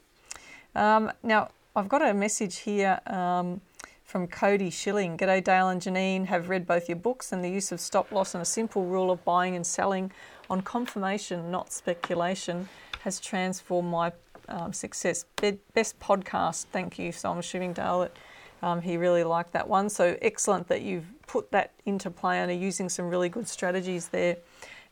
[0.76, 3.62] Um, now, I've got a message here um,
[4.10, 5.20] from Cody Schilling.
[5.20, 6.26] G'day, Dale and Janine.
[6.26, 9.12] Have read both your books and the use of stop loss and a simple rule
[9.12, 10.12] of buying and selling
[10.50, 12.68] on confirmation, not speculation
[13.02, 14.12] has transformed my
[14.48, 15.26] um, success.
[15.40, 17.12] Be- best podcast, thank you.
[17.12, 18.18] So I'm assuming Dale that
[18.64, 19.92] um, he really liked that one.
[19.92, 24.08] So excellent that you've put that into play and are using some really good strategies
[24.08, 24.38] there.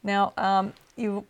[0.04, 1.26] Now, um, you,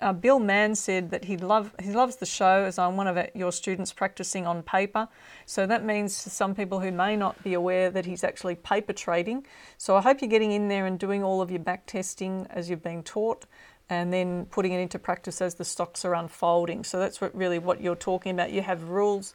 [0.00, 3.18] uh, Bill Mann said that he love he loves the show as I'm one of
[3.34, 5.08] your students practicing on paper.
[5.46, 8.92] So that means to some people who may not be aware that he's actually paper
[8.92, 9.46] trading.
[9.78, 12.70] So I hope you're getting in there and doing all of your back testing as
[12.70, 13.46] you've been taught
[13.90, 16.84] and then putting it into practice as the stocks are unfolding.
[16.84, 18.50] So that's what really what you're talking about.
[18.50, 19.34] You have rules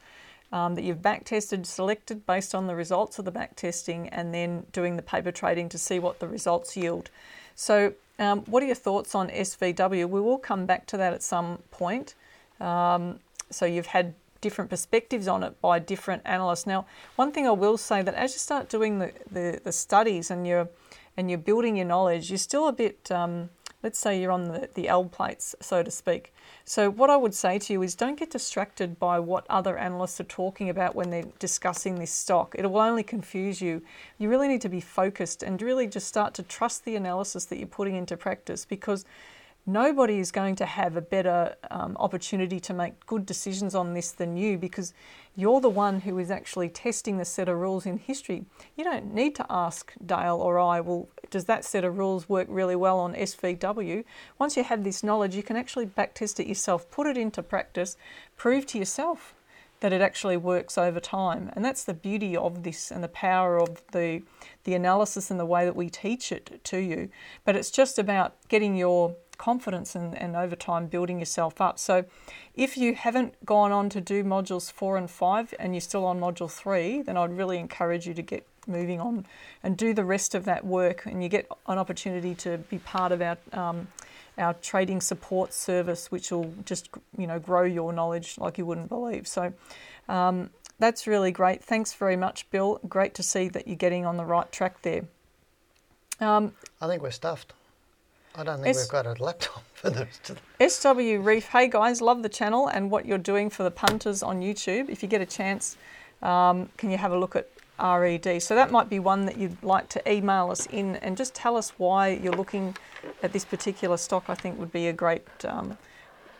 [0.52, 4.34] um, that you've back tested, selected based on the results of the back testing, and
[4.34, 7.10] then doing the paper trading to see what the results yield.
[7.56, 10.10] So, um, what are your thoughts on SVW?
[10.10, 12.16] We will come back to that at some point.
[12.60, 16.68] Um, so, you've had different perspectives on it by different analysts.
[16.68, 20.32] Now, one thing I will say that as you start doing the, the, the studies
[20.32, 20.70] and you're
[21.18, 23.50] and you're building your knowledge, you're still a bit um,
[23.84, 26.34] let's say you're on the, the L plates, so to speak.
[26.66, 30.20] So, what I would say to you is don't get distracted by what other analysts
[30.20, 32.56] are talking about when they're discussing this stock.
[32.58, 33.82] It will only confuse you.
[34.18, 37.58] You really need to be focused and really just start to trust the analysis that
[37.58, 39.06] you're putting into practice because
[39.68, 44.12] nobody is going to have a better um, opportunity to make good decisions on this
[44.12, 44.94] than you because
[45.38, 48.44] you're the one who is actually testing the set of rules in history.
[48.76, 52.48] You don't need to ask Dale or I, well, does that set of rules work
[52.50, 54.04] really well on SVW?
[54.40, 57.98] Once you have this knowledge, you can actually backtest it yourself, put it into practice,
[58.36, 59.36] prove to yourself
[59.80, 61.52] that it actually works over time.
[61.54, 64.24] And that's the beauty of this and the power of the
[64.64, 67.10] the analysis and the way that we teach it to you.
[67.46, 71.80] But it's just about getting your confidence and, and over time building yourself up.
[71.80, 72.06] So
[72.56, 76.20] if you haven't gone on to do modules four and five and you're still on
[76.20, 79.26] module three, then I'd really encourage you to get moving on
[79.64, 83.12] and do the rest of that work and you get an opportunity to be part
[83.12, 83.88] of our um,
[84.38, 88.90] our trading support service which will just you know grow your knowledge like you wouldn't
[88.90, 89.28] believe.
[89.28, 89.54] So
[90.10, 91.64] um, that's really great.
[91.64, 92.80] Thanks very much bill.
[92.88, 95.06] Great to see that you're getting on the right track there.
[96.20, 97.54] Um, i think we're stuffed
[98.38, 100.76] I don't think S- we've got a laptop for this.
[100.76, 104.42] SW Reef, hey guys, love the channel and what you're doing for the punters on
[104.42, 104.90] YouTube.
[104.90, 105.76] If you get a chance,
[106.22, 108.42] um, can you have a look at RED?
[108.42, 111.58] So that might be one that you'd like to email us in and just tell
[111.58, 112.78] us why you're looking
[113.24, 114.26] at this particular stock.
[114.28, 115.78] I think would be a great um,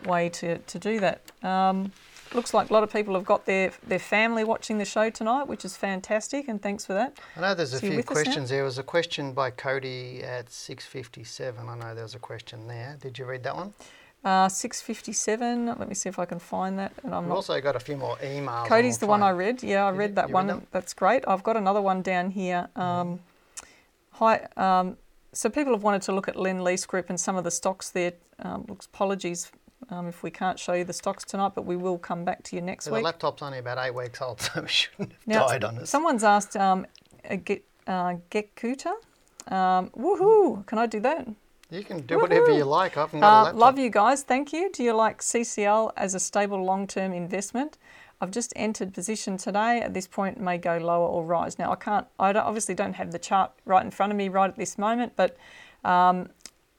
[0.06, 1.22] way to, to do that.
[1.44, 1.92] Um,
[2.34, 5.44] looks like a lot of people have got their, their family watching the show tonight,
[5.44, 7.18] which is fantastic, and thanks for that.
[7.36, 8.50] I know there's a few questions.
[8.50, 11.68] There was a question by Cody at 6.57.
[11.68, 12.98] I know there was a question there.
[13.00, 13.74] Did you read that one?
[14.24, 15.68] Uh, 657.
[15.68, 16.92] Let me see if I can find that.
[17.04, 17.36] And I'm We've not...
[17.36, 18.68] also got a few more emails.
[18.68, 19.64] Cody's the one I read.
[19.64, 20.48] Yeah, I read that one.
[20.48, 21.24] Read That's great.
[21.28, 22.68] I've got another one down here.
[22.76, 22.82] Mm-hmm.
[22.82, 23.20] Um,
[24.12, 24.48] hi.
[24.58, 24.98] Um,
[25.34, 28.14] so people have wanted to look at Lendlease Group and some of the stocks there.
[28.40, 29.52] Um, looks apologies
[29.90, 32.56] um, if we can't show you the stocks tonight, but we will come back to
[32.56, 33.02] you next so week.
[33.02, 35.90] The laptop's only about eight weeks old, so we shouldn't have now, died on us.
[35.90, 36.86] Someone's asked, um,
[37.44, 38.94] get, uh, Gekuta,
[39.48, 41.28] um, woohoo, can I do that?
[41.70, 42.22] You can do Woo-hoo.
[42.22, 42.96] whatever you like.
[42.96, 43.54] I haven't got uh.
[43.54, 44.24] Love you guys.
[44.24, 44.72] Thank you.
[44.72, 47.78] Do you like CCL as a stable long-term investment?
[48.22, 49.82] I've just entered position today.
[49.82, 51.60] At this point, may go lower or rise.
[51.60, 52.08] Now, I can't.
[52.20, 54.78] I don't, obviously don't have the chart right in front of me right at this
[54.78, 55.38] moment, but
[55.84, 56.30] um,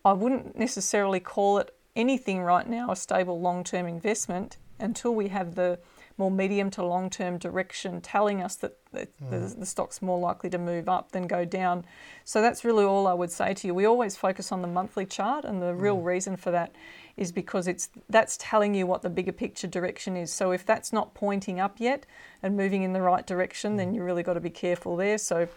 [0.04, 5.28] I wouldn't necessarily call it anything right now a stable long term investment until we
[5.28, 5.78] have the
[6.16, 9.30] more medium to long term direction, telling us that the, Hmm.
[9.30, 11.84] the, the stock's more likely to move up than go down.
[12.24, 13.74] So that's really all I would say to you.
[13.74, 16.74] We always focus on the monthly chart, and the real reason for that
[17.16, 20.32] is because it's that's telling you what the bigger picture direction is.
[20.32, 22.06] So if that's not pointing up yet
[22.42, 23.76] and moving in the right direction, Hmm.
[23.78, 25.18] then you really got to be careful there.
[25.18, 25.48] So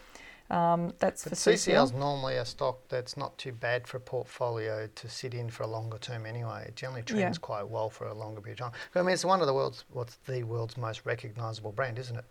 [0.51, 4.01] um, that's But for CCL is normally a stock that's not too bad for a
[4.01, 6.65] portfolio to sit in for a longer term anyway.
[6.67, 7.15] It generally Yeah.
[7.21, 8.79] trends quite well for a longer period of time.
[8.95, 12.25] I mean, it's one of the world's, what's the world's most recognisable brand, isn't it?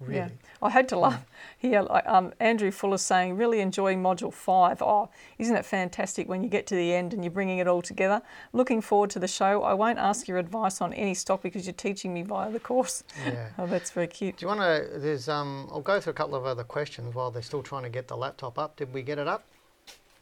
[0.00, 0.16] Really?
[0.16, 0.28] Yeah,
[0.60, 1.24] I had to laugh
[1.56, 1.82] here.
[1.82, 4.82] Like um, Andrew Fuller saying, really enjoying module five.
[4.82, 7.82] Oh, isn't it fantastic when you get to the end and you're bringing it all
[7.82, 8.20] together?
[8.52, 9.62] Looking forward to the show.
[9.62, 13.04] I won't ask your advice on any stock because you're teaching me via the course.
[13.24, 13.48] Yeah.
[13.58, 14.38] Oh, that's very cute.
[14.38, 14.98] Do you want to?
[14.98, 15.68] There's um.
[15.70, 18.16] I'll go through a couple of other questions while they're still trying to get the
[18.16, 18.76] laptop up.
[18.76, 19.44] Did we get it up?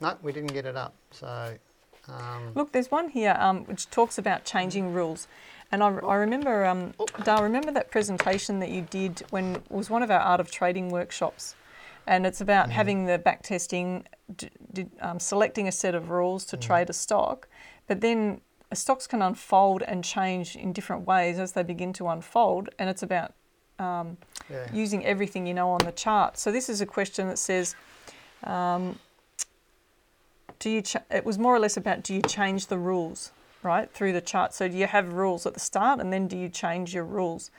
[0.00, 0.94] No, we didn't get it up.
[1.10, 1.54] So,
[2.08, 5.28] um, Look, there's one here um, which talks about changing rules.
[5.72, 6.94] And I, I remember, um,
[7.24, 10.50] Dale, remember that presentation that you did when it was one of our art of
[10.50, 11.54] trading workshops.
[12.06, 14.04] And it's about having the back testing,
[14.36, 17.46] d- d- um, selecting a set of rules to trade a stock.
[17.86, 18.40] But then
[18.72, 22.70] stocks can unfold and change in different ways as they begin to unfold.
[22.78, 23.34] And it's about
[23.78, 24.16] um,
[24.50, 24.66] yeah.
[24.72, 26.36] using everything you know on the chart.
[26.36, 27.76] So this is a question that says,
[28.42, 28.98] um,
[30.58, 30.82] do you?
[30.82, 33.30] Ch- it was more or less about do you change the rules
[33.62, 34.54] right through the chart?
[34.54, 37.50] So do you have rules at the start, and then do you change your rules?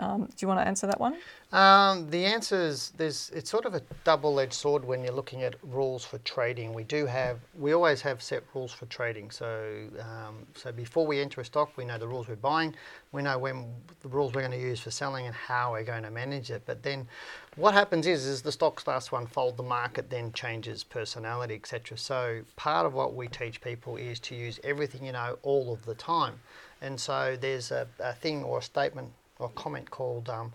[0.00, 1.16] Um, do you want to answer that one?
[1.52, 5.54] Um, the answer is there's it's sort of a double-edged sword when you're looking at
[5.62, 6.72] rules for trading.
[6.72, 9.30] We do have we always have set rules for trading.
[9.30, 12.74] So um, so before we enter a stock, we know the rules we're buying,
[13.12, 13.66] we know when
[14.00, 16.62] the rules we're going to use for selling and how we're going to manage it.
[16.66, 17.06] But then
[17.54, 21.96] what happens is is the stock starts to unfold, the market then changes personality, etc.
[21.96, 25.84] So part of what we teach people is to use everything you know all of
[25.86, 26.40] the time.
[26.82, 29.12] And so there's a, a thing or a statement
[29.44, 30.52] or comment called um,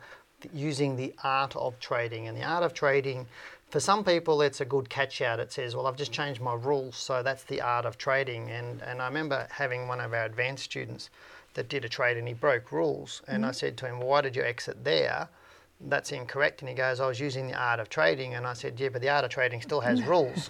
[0.53, 2.27] using the art of trading.
[2.27, 3.27] And the art of trading,
[3.69, 5.39] for some people, it's a good catch out.
[5.39, 8.49] It says, well, I've just changed my rules, so that's the art of trading.
[8.49, 11.09] And, and I remember having one of our advanced students
[11.53, 13.21] that did a trade and he broke rules.
[13.27, 15.29] And I said to him, well, why did you exit there?
[15.81, 16.61] That's incorrect.
[16.61, 18.33] And he goes, I was using the art of trading.
[18.35, 20.49] And I said, yeah, but the art of trading still has rules.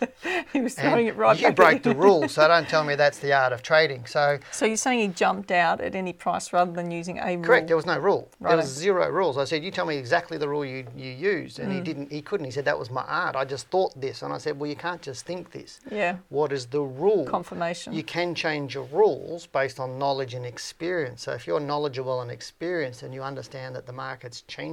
[0.52, 3.32] he was And it right you broke the rules, so don't tell me that's the
[3.34, 4.06] art of trading.
[4.06, 7.44] So So you're saying he jumped out at any price rather than using a rule?
[7.44, 7.66] Correct.
[7.66, 8.30] There was no rule.
[8.40, 9.36] There was zero rules.
[9.36, 11.74] I said, "You tell me exactly the rule you, you used," and Mm.
[11.74, 12.10] he didn't.
[12.12, 12.46] He couldn't.
[12.46, 13.36] He said that was my art.
[13.36, 15.80] I just thought this, and I said, "Well, you can't just think this.
[15.90, 17.92] Yeah, What is the rule?" confirmation.
[17.92, 21.22] You can change your rules based on knowledge and experience.
[21.22, 24.69] So if you're knowledgeable and experienced, and you understand that the market's changing,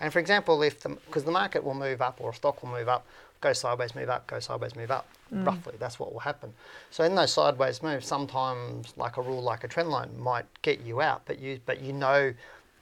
[0.00, 2.70] and for example, if the because the market will move up or a stock will
[2.70, 3.06] move up,
[3.40, 5.06] go sideways, move up, go sideways, move up.
[5.32, 5.46] Mm.
[5.46, 6.52] Roughly, that's what will happen.
[6.90, 10.80] So in those sideways moves, sometimes like a rule like a trend line might get
[10.80, 12.32] you out, but you but you know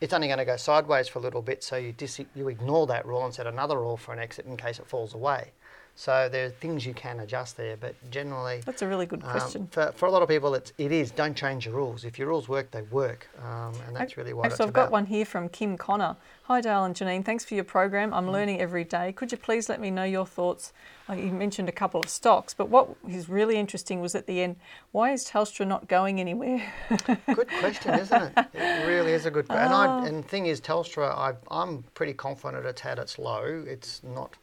[0.00, 2.88] it's only going to go sideways for a little bit, so you dis- you ignore
[2.88, 5.52] that rule and set another rule for an exit in case it falls away.
[5.94, 9.30] So there are things you can adjust there, but generally, That's a really good um,
[9.30, 9.68] question.
[9.70, 12.04] for, for a lot of people, it's, it is don't change your rules.
[12.04, 14.84] If your rules work, they work, um, and that's really what it's I've about.
[14.86, 16.16] got one here from Kim Connor.
[16.44, 17.24] Hi, Dale and Janine.
[17.24, 18.12] Thanks for your program.
[18.12, 19.12] I'm learning every day.
[19.12, 20.72] Could you please let me know your thoughts?
[21.08, 24.40] Uh, you mentioned a couple of stocks, but what is really interesting was at the
[24.42, 24.56] end,
[24.92, 26.72] why is Telstra not going anywhere?
[27.06, 28.46] Good question, isn't it?
[28.54, 29.62] It really is a good question.
[29.72, 30.02] And, Ah.
[30.02, 33.62] I, and the thing is, Telstra, I, I'm pretty confident it's had its low.
[33.66, 34.34] It's not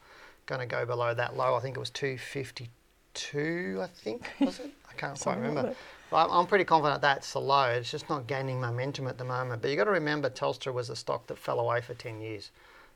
[0.50, 1.56] going to go below that low.
[1.56, 4.72] I think it was 252, I think, was it?
[4.90, 5.76] I can't quite like remember.
[6.12, 7.66] But I'm- pretty confident that's the low.
[7.70, 9.62] It's just not gaining momentum at the moment.
[9.62, 12.52] But you've got to remember, Telstra was a stock that fell away for 10 years.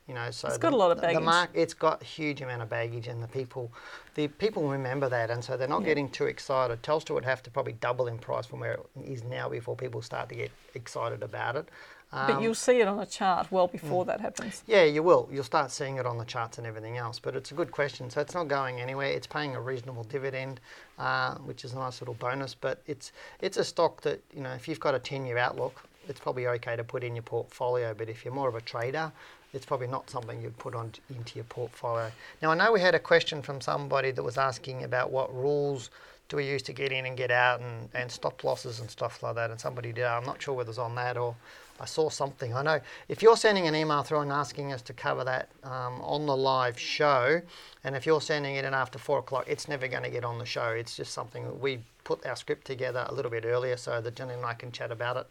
[0.08, 1.14] You know, so it's got a lot of baggage.
[1.20, 3.72] the mark, it's got a huge amount of baggage, and the people,
[4.16, 5.86] the people remember that, and so they're not Yeah.
[5.86, 6.82] getting too excited.
[6.82, 10.02] Telstra would have to probably double in price from where it is now before people
[10.02, 11.70] start to get excited about it.
[12.14, 14.62] But Um, you'll see it on a chart well before that happens.
[14.66, 15.28] yeah, you will.
[15.32, 17.18] You'll start seeing it on the charts and everything else.
[17.18, 18.08] But it's a good question.
[18.08, 19.08] So it's not going anywhere.
[19.10, 20.60] It's paying a reasonable dividend,
[20.98, 22.54] uh, which is a nice little bonus.
[22.54, 23.10] But it's
[23.40, 26.46] it's a stock that you know if you've got a ten year outlook, it's probably
[26.46, 27.94] okay to put in your portfolio.
[27.94, 29.10] But if you're more of a trader,
[29.52, 32.12] it's probably not something you'd put on into your portfolio.
[32.40, 35.90] Now I know we had a question from somebody that was asking about what rules
[36.28, 39.22] do we use to get in and get out and, and stop losses and stuff
[39.22, 39.50] like that.
[39.50, 40.04] And somebody did.
[40.04, 41.34] I'm not sure whether it's on that or
[41.80, 42.54] I saw something.
[42.54, 46.00] I know if you're sending an email through and asking us to cover that um,
[46.02, 47.40] on the live show,
[47.82, 50.38] and if you're sending it in after four o'clock, it's never going to get on
[50.38, 50.68] the show.
[50.68, 54.14] It's just something that we put our script together a little bit earlier so that
[54.14, 55.26] Jenny and I can chat about it,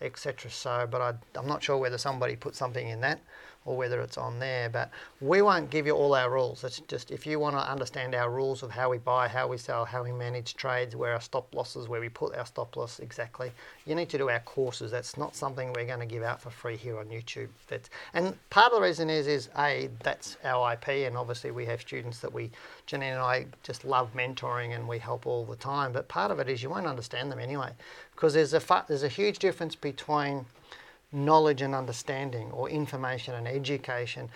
[0.00, 0.50] etc.
[0.50, 3.20] So, but I, I'm not sure whether somebody put something in that
[3.64, 4.68] or whether it's on there.
[4.68, 4.90] But
[5.20, 6.64] we won't give you all our rules.
[6.64, 9.56] It's just if you want to understand our rules of how we buy, how we
[9.56, 12.98] sell, how we manage trades, where our stop losses, where we put our stop loss
[13.00, 13.52] exactly,
[13.86, 14.90] you need to do our courses.
[14.90, 17.48] That's not something we're going to give out for free here on YouTube.
[17.68, 21.64] That's, and part of the reason is, is A, that's our IP, and obviously we
[21.66, 22.50] have students that we,
[22.86, 25.92] Janine and I, just love mentoring and we help all the time.
[25.92, 27.70] But part of it is you won't understand them anyway,
[28.14, 30.44] because there's a, fu- there's a huge difference between
[31.14, 34.28] knowledge and understanding or information and education.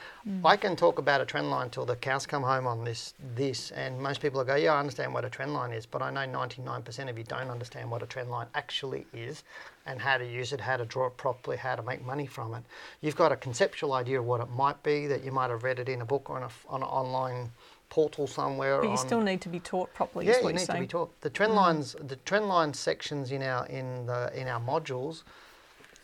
[0.45, 3.71] I can talk about a trend line till the cows come home on this this
[3.73, 6.11] and most people will go, Yeah, I understand what a trend line is, but I
[6.11, 9.43] know ninety nine percent of you don't understand what a trend line actually is
[9.87, 12.55] and how to use it, how to draw it properly, how to make money from
[12.55, 12.63] it.
[13.01, 15.79] You've got a conceptual idea of what it might be that you might have read
[15.79, 17.51] it in a book or on, a, on an online
[17.89, 18.81] portal somewhere.
[18.83, 20.27] But you still need to be taught properly.
[20.27, 20.79] yeah, you need you're to be.
[20.81, 20.89] Mm.
[20.89, 21.21] taught.
[21.23, 25.23] The trend lines, the trend line sections in our in the in our modules,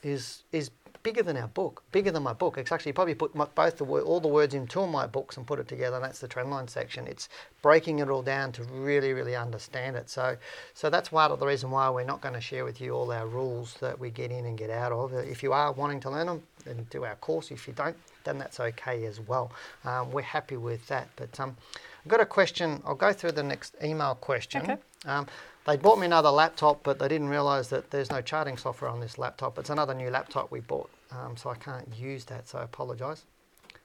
[0.05, 0.71] is is
[1.05, 2.57] bigger than our book, bigger than my book.
[2.57, 5.37] It's actually probably put my, both the all the words in two of my books
[5.37, 5.97] and put it together.
[5.97, 7.07] And that's the trend line section.
[7.07, 7.29] It's
[7.63, 10.09] breaking it all down to really really understand it.
[10.09, 10.37] So
[10.73, 13.13] so that's part of the reason why we're not going to share with you all
[13.13, 15.13] our rules that we get in and get out of.
[15.13, 17.51] If you are wanting to learn them, then do our course.
[17.51, 19.53] If you don't, then that's okay as well.
[19.85, 21.09] Um, we're happy with that.
[21.17, 21.57] But um,
[22.05, 22.83] I've got a question.
[22.85, 24.63] I'll go through the next email question.
[24.63, 24.77] Okay.
[25.07, 25.27] Um,
[25.67, 29.01] they bought me another laptop, but they didn't realise that there's no charting software on
[29.01, 29.59] this laptop.
[29.59, 32.49] It's another new laptop we bought, um, so I can't use that.
[32.49, 33.25] So I apologise.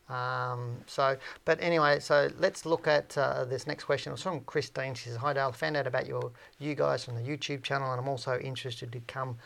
[0.10, 1.16] Um, so,
[1.46, 4.12] but anyway, so let's look at uh, this next question.
[4.12, 4.96] It's from Christine.
[4.96, 8.02] She says, "Hi Dale, found out about your you guys from the YouTube channel, and
[8.02, 9.38] I'm also interested to come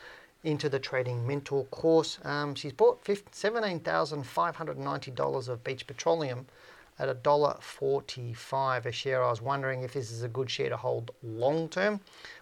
[0.43, 5.63] into the trading mentor course." Um, she's bought seventeen thousand five hundred ninety dollars of
[5.63, 6.47] Beach Petroleum
[6.99, 9.23] at a dollar forty-five a share.
[9.23, 11.99] I was wondering if this is a good share to hold long term.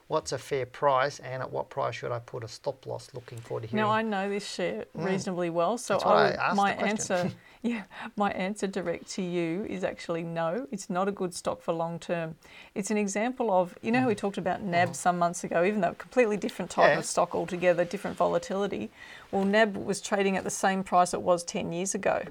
[0.07, 3.09] What's a fair price, and at what price should I put a stop loss?
[3.13, 3.85] Looking forward to hearing.
[3.85, 6.05] Now I know this share reasonably well, so Mm.
[6.05, 7.31] Why I my answer,
[7.61, 7.83] yeah,
[8.17, 10.67] my answer direct to you is actually no.
[10.69, 12.35] It's not a good stock for long term.
[12.75, 15.79] It's an example of you know how we talked about NAB some months ago, even
[15.79, 16.93] though a completely different type Mm.
[16.93, 16.99] Yeah.
[16.99, 18.89] of stock altogether, different volatility.
[19.31, 22.23] Well, NAB was trading at the same price it was ten years ago.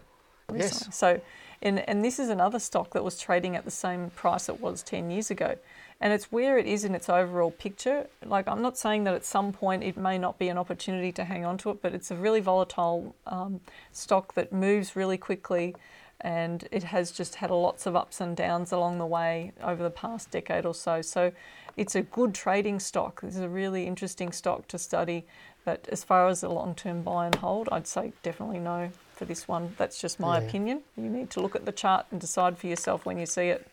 [0.54, 0.94] Yes.
[0.94, 1.20] So,
[1.62, 4.82] and, and this is another stock that was trading at the same price it was
[4.82, 5.56] 10 years ago.
[6.00, 8.06] And it's where it is in its overall picture.
[8.24, 11.24] Like, I'm not saying that at some point it may not be an opportunity to
[11.24, 13.60] hang on to it, but it's a really volatile um,
[13.92, 15.76] stock that moves really quickly
[16.22, 19.90] and it has just had lots of ups and downs along the way over the
[19.90, 21.02] past decade or so.
[21.02, 21.32] So,
[21.76, 23.20] it's a good trading stock.
[23.22, 25.24] This is a really interesting stock to study.
[25.64, 28.90] But as far as a long term buy and hold, I'd say definitely no
[29.20, 29.74] for this one.
[29.76, 30.46] That's just my Yeah.
[30.46, 30.82] opinion.
[30.96, 33.66] You need to look at the chart and decide for yourself when you see it.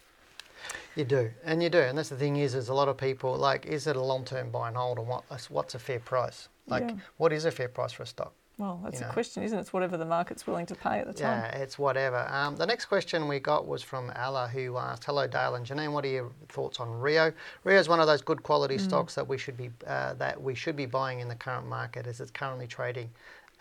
[0.98, 3.34] You do, and you do, and that's the thing is, is a lot of people
[3.38, 6.50] like, is it a long-term buy and hold, and what, what's a fair price?
[6.68, 6.96] Like, Yeah.
[7.16, 8.34] what is a fair price for a stock?
[8.58, 9.14] Well, that's You a know.
[9.14, 9.62] question, isn't it?
[9.62, 11.42] It's whatever the market's willing to pay at the time.
[11.44, 12.28] Yeah, it's whatever.
[12.28, 15.92] Um, the next question we got was from Alla, who asked, "Hello, Dale and Janine.
[15.94, 17.32] What are your thoughts on Rio?
[17.64, 20.56] Rio is one of those good quality stocks that we should be uh, that we
[20.56, 23.12] should be buying in the current market, as it's currently trading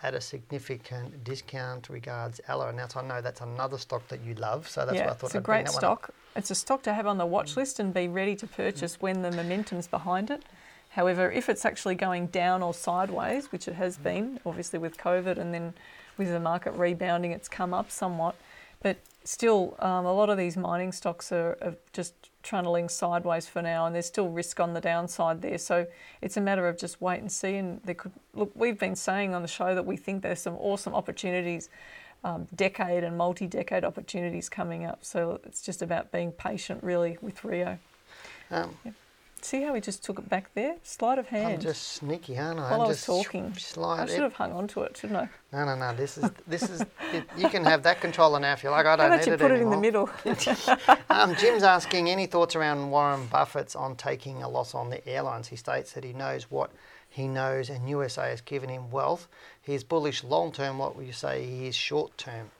[0.03, 1.89] at a significant discount.
[1.89, 5.05] Regards, Alla." And now I know that's another stock that you love, so that's yeah,
[5.05, 5.99] why I thought it's a I'd bring great that one up.
[5.99, 6.13] stock.
[6.35, 9.21] It's a stock to have on the watch list and be ready to purchase when
[9.21, 10.43] the momentum's behind it.
[10.89, 15.37] However, if it's actually going down or sideways, which it has been, obviously with COVID
[15.37, 15.73] and then
[16.17, 18.35] with the market rebounding, it's come up somewhat.
[18.81, 22.13] But still, um, a lot of these mining stocks are, are just
[22.47, 25.57] trundling sideways for now, and there's still risk on the downside there.
[25.57, 25.85] So
[26.21, 27.55] it's a matter of just wait and see.
[27.55, 28.51] And there could look.
[28.55, 31.69] We've been saying on the show that we think there's some awesome opportunities
[32.23, 35.03] um, decade and multi-decade opportunities coming up.
[35.03, 37.77] So it's just about being patient, really, with Rio.
[38.49, 38.75] Um,
[39.41, 40.75] See how we just took it back there?
[40.83, 41.53] Sleight of hand.
[41.53, 42.71] I'm just sneaky, aren't I?
[42.71, 45.29] While I'm I was talking, I should have hung on to it, shouldn't I?
[45.53, 45.95] No, no, no.
[45.95, 46.81] This is this is.
[47.13, 48.85] it, you can have that controller now if you like.
[48.85, 50.09] I don't about need you it put it in the middle?
[51.09, 55.47] Um, Jim's asking any thoughts around Warren Buffett's on taking a loss on the airlines.
[55.47, 56.71] He states that he knows what
[57.09, 59.27] he knows, and USA has given him wealth.
[59.61, 60.77] He is bullish long term.
[60.77, 62.51] What would you say he is short term?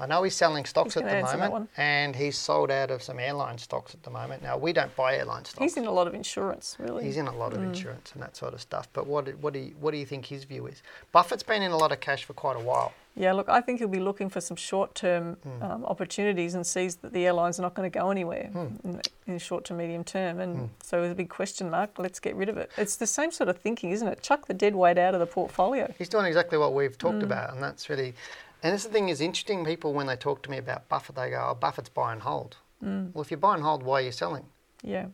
[0.00, 3.18] I know he's selling stocks Who's at the moment, and he's sold out of some
[3.20, 4.42] airline stocks at the moment.
[4.42, 5.58] Now we don't buy airline stocks.
[5.62, 7.04] He's in a lot of insurance, really.
[7.04, 7.38] He's in a Mm.
[7.38, 8.88] lot of insurance and that sort of stuff.
[8.94, 10.82] But what do- what do you, what do you think his view is?
[11.12, 12.92] Buffett's been in a lot of cash for quite a while.
[13.16, 15.62] Yeah, look, I think he'll be looking for some short-term Hmm.
[15.62, 18.66] um, opportunities and sees that the airlines are not going to go anywhere Hmm.
[18.84, 20.40] in, in the short to medium term.
[20.40, 21.90] And so it's a big question mark.
[21.98, 22.70] Let's get rid of it.
[22.78, 24.22] It's the same sort of thinking, isn't it?
[24.22, 25.92] Chuck the dead weight out of the portfolio.
[25.98, 27.24] He's doing exactly what we've talked Mm.
[27.24, 28.14] about, and that's really.
[28.62, 29.64] And this the thing is interesting.
[29.64, 32.56] People when they talk to me about Buffett, they go, "Oh, Buffett's buy and hold."
[32.84, 33.12] Mm.
[33.14, 34.46] Well, if you buy and hold, why are you selling?
[34.82, 35.06] Yeah.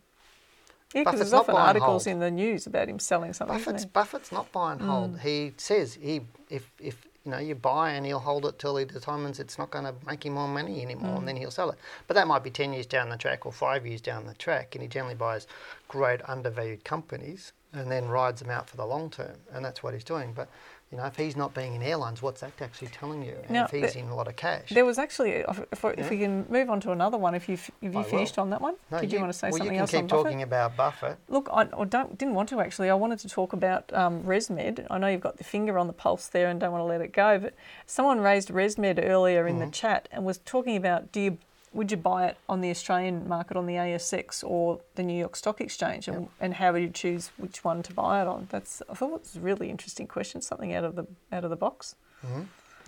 [0.95, 2.13] Yeah, because Buffett's there's often articles hold.
[2.15, 3.57] in the news about him selling something.
[3.57, 3.85] Buffett's?
[3.85, 4.87] Buffett's not buy and Mm.
[4.87, 5.21] hold.
[5.21, 8.85] He says he if if you know, you buy and he'll hold it till he
[8.85, 11.19] determines it's not going to make him more money anymore, Mm.
[11.19, 11.79] and then he'll sell it.
[12.07, 14.77] But that might be ten years down the track or five years down the track,
[14.77, 15.49] and he generally buys
[15.89, 19.93] great undervalued companies and then rides them out for the long term, and that's what
[19.93, 20.33] he's doing.
[20.35, 20.49] But
[20.93, 23.34] you know, if he's not being in airlines, what's that actually telling you?
[23.43, 25.84] And Now, if he's the- in a lot of cash, There was actually, if, if,
[25.84, 28.05] if we can move on to another one, if you if I you will.
[28.05, 29.91] finished on that one, no, did you, want to say well, something you can else
[29.91, 30.24] keep Buffett?
[30.24, 31.18] talking about Buffett.
[31.28, 32.89] Look, I, I don't, didn't want to actually.
[32.89, 34.87] I wanted to talk about um, ResMed.
[34.89, 37.01] I know you've got the finger on the pulse there and don't want to let
[37.01, 37.55] it go, but
[37.87, 39.64] someone raised ResMed earlier in Mm-hmm.
[39.66, 41.39] the chat and was talking about do you
[41.77, 45.37] would you buy it on the Australian market on the ASX or the New York
[45.37, 48.49] Stock Exchange, and, and how would you choose which one to buy it on?
[48.51, 51.51] That's I thought it was a really interesting question, something out of the out of
[51.51, 51.95] the box.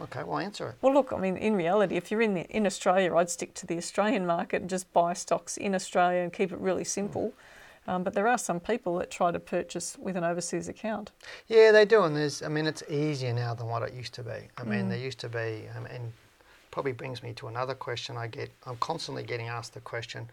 [0.01, 0.74] Okay, well, answer it.
[0.80, 3.66] Well, look, I mean, in reality, if you're in the, in Australia, I'd stick to
[3.66, 7.32] the Australian market and just buy stocks in Australia and keep it really simple.
[7.89, 11.11] Um, but there are some people that try to purchase with an overseas account.
[11.49, 12.43] Yeah, they do, and there's.
[12.43, 14.30] I mean, it's easier now than what it used to be.
[14.59, 14.66] I Mm.
[14.66, 16.12] mean, there used to be, um, and
[16.79, 18.16] probably brings me to another question.
[18.16, 18.53] I get.
[18.64, 20.31] I'm constantly getting asked the question,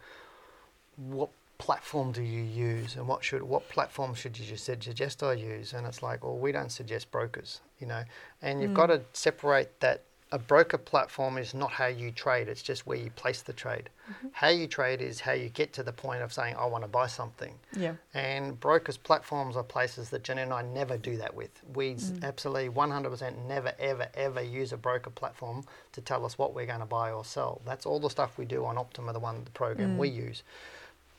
[0.94, 1.28] what
[1.58, 5.72] platform do you use, and what should what platform should you just suggest I use?
[5.72, 8.04] And it's like, well, we don't suggest brokers, you know,
[8.42, 8.74] and you've mm.
[8.74, 10.02] got to separate that.
[10.32, 13.90] A broker platform is not how you trade; it's just where you place the trade.
[14.10, 14.28] Mm-hmm.
[14.32, 16.88] How you trade is how you get to the point of saying, "I want to
[16.88, 17.94] buy something." Yeah.
[18.12, 21.50] And brokers' platforms are places that Jen and I never do that with.
[21.74, 22.24] We s mm.
[22.24, 26.80] absolutely 100% never, ever, ever use a broker platform to tell us what we're going
[26.80, 27.60] to buy or sell.
[27.64, 30.26] That's all the stuff we do on Optuma, the one the program we mm.
[30.26, 30.42] use.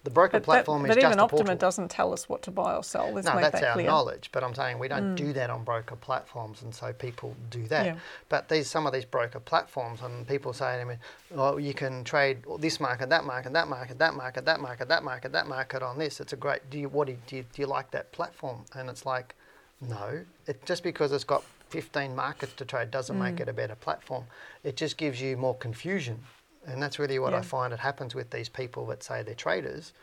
[0.03, 1.55] The broker But, that, platform but is even just a Optuma portal.
[1.55, 3.11] doesn't tell us what to buy or sell.
[3.11, 3.87] Let's No, that's that our clear.
[3.87, 4.29] knowledge.
[4.31, 5.15] But I'm saying we don't mm.
[5.15, 7.85] do that on broker platforms, and so people do that.
[7.85, 7.95] Yeah.
[8.29, 10.95] But these some of these broker platforms, and people say to me,
[11.35, 15.03] "Oh, you can trade this market, that market, that market, that market, that market, that
[15.03, 16.19] market, that market on this.
[16.19, 16.69] It's a great.
[16.69, 19.35] Do you what do you, do you, do you like that platform?" And it's like,
[19.81, 20.23] no.
[20.45, 23.41] It just because it's got 15 markets to trade doesn't make mm.
[23.41, 24.25] it a better platform.
[24.63, 26.19] It just gives you more confusion,
[26.68, 29.93] and that's really what I find it happens with these people that say they're traders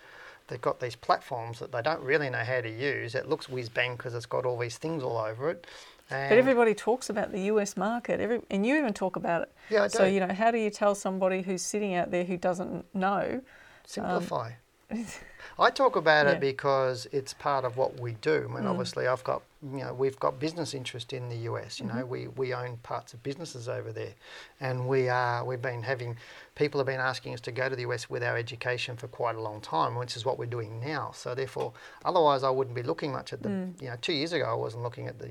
[0.49, 3.15] they've got these platforms that they don't really know how to use.
[3.15, 5.67] It looks whiz bang because it's got all these things all over it.
[6.11, 9.53] And But everybody talks about the US market, every, and you even talk about it.
[9.71, 9.99] Yeah, I do.
[9.99, 13.41] So, you know, how do you tell somebody who's sitting out there who doesn't know?
[13.87, 14.53] simplify.
[14.91, 15.07] Um,
[15.59, 16.33] I talk about Yeah.
[16.33, 18.49] it because it's part of what we do.
[18.51, 18.71] I mean, mm.
[18.71, 19.43] obviously, I've got
[19.73, 21.81] you know we've got business interest in the US.
[21.81, 24.15] You know, we, we own parts of businesses over there,
[24.61, 26.17] and we are we've been having
[26.55, 29.37] people have been asking us to go to the US with our education for quite
[29.37, 31.11] a long time, which is what we're doing now.
[31.15, 31.73] So therefore,
[32.05, 33.51] otherwise, I wouldn't be looking much at the
[33.81, 35.29] you know two years ago I wasn't looking at the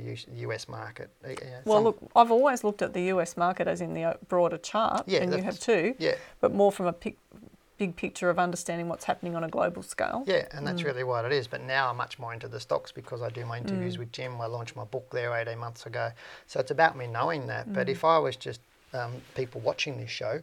[0.48, 1.10] US market.
[1.24, 1.30] Uh,
[1.66, 4.58] Well, some- look, I've always looked at the US market as in the uh, broader
[4.58, 6.16] chart, Yeah, and you have too, yeah.
[6.40, 7.18] but more from a pic,
[7.84, 10.24] big picture of understanding what's happening on a global scale.
[10.26, 11.48] Yeah, and that's really what it is.
[11.48, 13.64] But now I'm much more into the stocks because I do my Mm.
[13.64, 14.40] interviews with Jim.
[14.40, 16.12] I launched my book there 18 months ago.
[16.48, 17.68] So it's about me knowing that.
[17.68, 17.74] Mm.
[17.74, 18.62] But if I was just
[18.94, 20.42] um, people watching this show,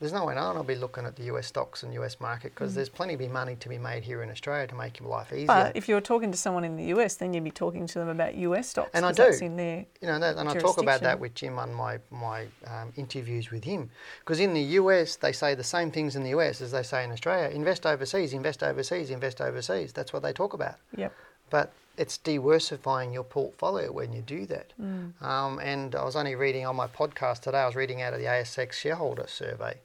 [0.00, 2.88] there's no way I'll be looking at the US stocks and US market because there's
[2.88, 5.46] plenty of money to be made here in Australia to make your life easier.
[5.46, 5.64] Mm.
[5.64, 8.08] But if you're talking to someone in the US, then you'd be talking to them
[8.08, 8.90] about US stocks.
[8.92, 9.46] And I 'cause That's do.
[9.46, 9.86] in there.
[10.00, 13.64] you know, and I talk about that with Jim on my my um, interviews with
[13.64, 13.90] him,
[14.20, 17.04] because in the US they say the same things in the US as they say
[17.04, 19.92] in Australia: invest overseas, invest overseas, invest overseas.
[19.92, 20.76] That's what they talk about.
[20.96, 21.12] Yep.
[21.50, 24.72] but it's diversifying your portfolio when you do that.
[24.80, 25.20] Mm.
[25.22, 28.20] Um, and I was only reading on my podcast today, I was reading out of
[28.20, 29.78] the ASX shareholder survey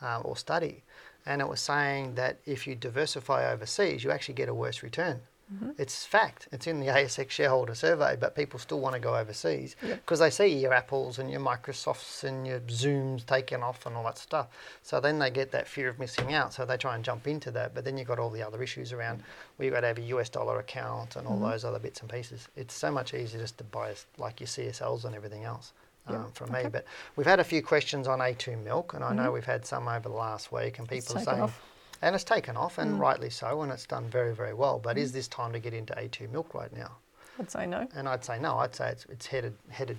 [0.00, 0.82] um, or study,
[1.26, 5.20] and it was saying that if you diversify overseas, you actually get a worse return.
[5.52, 5.70] Mm-hmm.
[5.76, 6.48] It's fact.
[6.52, 10.30] It's in the ASX shareholder survey, but people still want to go overseas because they
[10.30, 14.48] see your Apples and your Microsofts and your Zooms taking off and all that stuff.
[14.82, 16.54] So then they get that fear of missing out.
[16.54, 17.74] So they try and jump into that.
[17.74, 19.22] But then you've got all the other issues around
[19.56, 21.50] where you've got to have a US dollar account and all Mm-hmm.
[21.50, 22.48] those other bits and pieces.
[22.56, 25.72] It's so much easier just to buy like your CSLs and everything else.
[26.08, 26.84] Yeah, Um, from me, but
[27.16, 30.06] we've had a few questions on A2 milk, and I know we've had some over
[30.08, 30.96] the last week, and Mm-hmm.
[30.96, 31.60] People are saying, off.
[32.02, 32.82] And it's taken off, Mm.
[32.82, 34.78] and rightly so, and it's done very, very well.
[34.78, 36.92] But is this time to get into A2 milk right now?
[37.38, 37.88] I'd say no.
[37.94, 38.58] And I'd say no.
[38.58, 39.98] I'd say it's, it's headed headed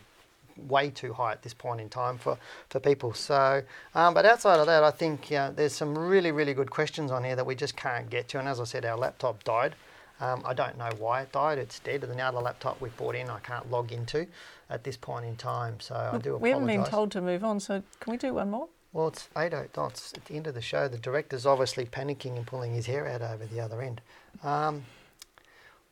[0.70, 2.38] way too high at this point in time for,
[2.70, 3.14] for people.
[3.14, 3.62] So,
[3.93, 7.24] um, but outside of that, I think yeah, there's some really really good questions on
[7.26, 8.39] here that we just can't get to.
[8.39, 9.76] And as I said, our laptop died.
[10.22, 11.58] Um, I don't know why it died.
[11.58, 12.06] It's dead.
[12.06, 14.26] And the other laptop we bought in, I can't log into
[14.70, 15.78] at this point in time.
[15.82, 16.41] So I do apologise.
[16.41, 18.70] We haven't been told to move on, so can we do one more?
[18.96, 20.88] Well, it's eight oh dots at the end of the show.
[20.88, 24.00] The director's obviously panicking and pulling his hair out over the other end.
[24.41, 24.86] Um,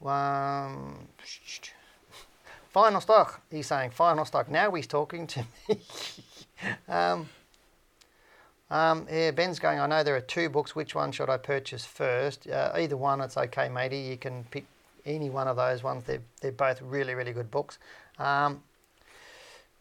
[0.05, 0.99] um,
[2.69, 3.41] final stock.
[3.51, 4.49] He's saying final stock.
[4.49, 5.79] Now he's talking to me.
[6.87, 7.27] um,
[8.71, 9.81] um, yeah, Ben's going.
[9.81, 10.73] I know there are two books.
[10.73, 12.47] Which one should I purchase first?
[12.47, 13.97] Uh, either one, it's okay, matey.
[13.97, 14.63] You can pick
[15.05, 16.05] any one of those ones.
[16.05, 17.79] They're they're both really really good books.
[18.17, 18.63] Um,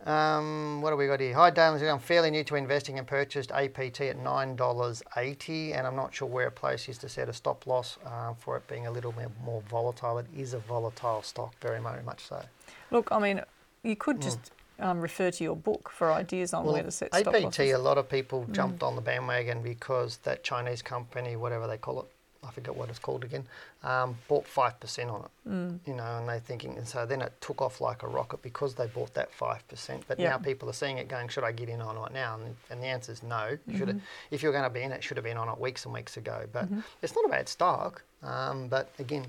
[0.05, 1.35] Um, what have we got here?
[1.35, 1.75] Hi, Dale.
[1.75, 6.49] I'm fairly new to investing and purchased APT at $9.80, and I'm not sure where
[6.49, 9.29] a place is to set a stop loss uh, for it being a little bit
[9.45, 10.19] more volatile.
[10.19, 12.43] It is a volatile stock, very, very much so.
[12.91, 13.43] Look, I mean,
[13.85, 14.51] you could just
[14.81, 17.97] um, refer to your book for ideas on where to set stop APT, a lot
[17.97, 22.07] of people jumped on the bandwagon because that Chinese company, whatever they call it,
[22.47, 23.45] I forget what it's called again,
[23.85, 25.31] um, bought 5% on it.
[25.87, 28.75] You know, and they're thinking, and so then it took off like a rocket because
[28.75, 30.03] they bought that 5%.
[30.07, 30.31] But Yeah.
[30.31, 32.37] now people are seeing it going, should I get in on it now?
[32.37, 33.59] And, and the answer is no.
[33.67, 35.85] You should If you're going to be in it, should have been on it weeks
[35.85, 36.47] and weeks ago.
[36.53, 36.69] But
[37.01, 38.03] it's not a bad stock.
[38.23, 39.27] Um, but again,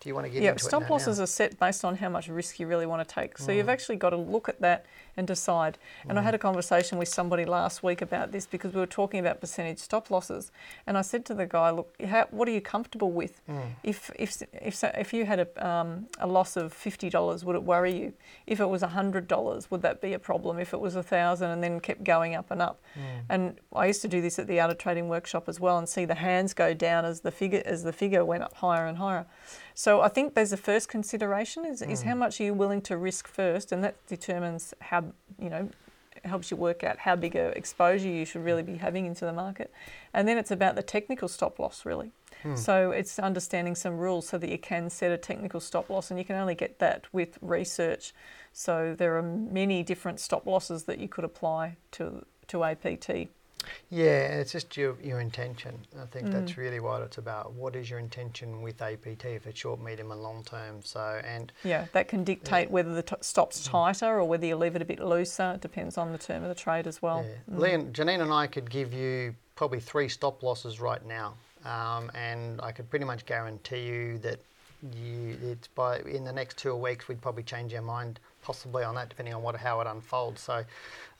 [0.00, 0.90] do you want to get yeah, into stop it now?
[0.92, 3.38] losses are set based on how much risk you really want to take.
[3.38, 4.86] So you've actually got to look at that
[5.16, 5.78] and decide.
[6.08, 9.20] And I had a conversation with somebody last week about this because we were talking
[9.20, 10.50] about percentage stop losses,
[10.86, 13.40] and I said to the guy, "Look, how, what are you comfortable with?
[13.48, 13.62] Mm.
[13.82, 17.56] If if if so, if you had a um, a loss of fifty dollars, would
[17.56, 18.12] it worry you?
[18.46, 20.58] If it was hundred dollars, would that be a problem?
[20.58, 22.80] If it was a thousand and then kept going up and up?
[22.96, 23.00] Mm.
[23.28, 25.88] And I used to do this at the Art of Trading workshop as well, and
[25.88, 28.98] see the hands go down as the figure as the figure went up higher and
[28.98, 29.26] higher.
[29.74, 32.18] So I think there's a first consideration is, is how mm.
[32.18, 35.03] much are you willing to risk first, and that determines how
[35.38, 35.68] you know
[36.24, 39.32] helps you work out how big a exposure you should really be having into the
[39.32, 39.72] market,
[40.12, 42.10] and then it's about the technical stop loss really.
[42.42, 42.56] Hmm.
[42.56, 46.18] So it's understanding some rules so that you can set a technical stop loss, and
[46.18, 48.14] you can only get that with research.
[48.52, 53.28] So there are many different stop losses that you could apply to to APT.
[53.90, 55.78] Yeah, it's just your, your intention.
[56.00, 56.32] I think Mm.
[56.32, 57.52] that's really what it's about.
[57.52, 60.82] What is your intention with APT if it's short, medium, and long term?
[60.84, 64.76] So, and Yeah, that can dictate whether the t- stop's tighter or whether you leave
[64.76, 65.52] it a bit looser.
[65.54, 67.24] It depends on the term of the trade as well.
[67.24, 67.58] yeah.
[67.58, 71.34] Leon, Janine and I could give you probably three stop losses right now,
[71.64, 74.40] um, and I could pretty much guarantee you that
[75.02, 78.94] you, it's by in the next two weeks we'd probably change our mind possibly on
[78.94, 80.40] that depending on what how it unfolds.
[80.42, 80.64] So,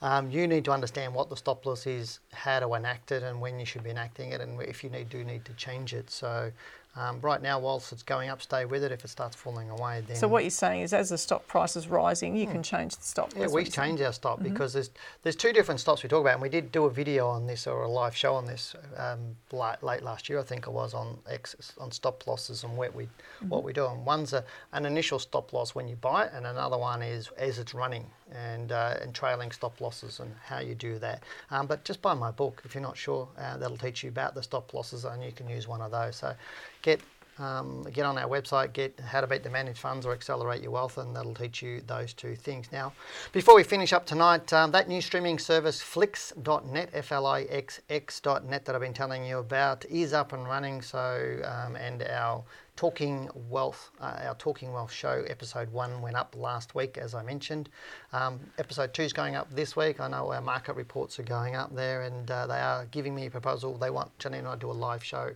[0.01, 3.41] um, you need to understand what the stop loss is, how to enact it, and
[3.41, 6.09] when you should be enacting it, and if you need do need to change it.
[6.09, 6.51] So.
[6.97, 8.91] Um, right now, whilst it's going up, stay with it.
[8.91, 11.75] If it starts falling away, then So what you're saying is, as the stock price
[11.75, 13.33] is rising, you can change the stop.
[13.35, 14.91] Yeah, we change our stop because there's
[15.23, 17.67] there's two different stops we talk about, and we did do a video on this
[17.67, 20.93] or a live show on this um, late, late last year, I think it was
[20.93, 23.09] on X, on stop losses and what we
[23.49, 23.85] what we do.
[23.87, 27.29] And one's a, an initial stop loss when you buy it, and another one is
[27.37, 31.23] as it's running and uh, and trailing stop losses and how you do that.
[31.51, 33.27] Um, but just buy my book if you're not sure.
[33.37, 36.15] Uh, that'll teach you about the stop losses, and you can use one of those.
[36.15, 36.35] So
[36.81, 37.01] get
[37.37, 40.71] um, get on our website, get how to beat the managed funds or accelerate your
[40.71, 42.71] wealth, and that'll teach you those two things.
[42.71, 42.93] Now,
[43.33, 47.81] before we finish up tonight, um, that new streaming service, flixx.net, F L I X
[47.89, 50.81] X.net, that I've been telling you about, is up and running.
[50.81, 52.43] So, um, and our
[52.75, 57.23] Talking Wealth, uh, our Talking Wealth show, episode one went up last week, as I
[57.23, 57.69] mentioned.
[58.11, 59.99] Um, episode two is going up this week.
[59.99, 63.27] I know our market reports are going up there, and uh, they are giving me
[63.27, 63.77] a proposal.
[63.77, 65.31] They want Janine and I to do a live show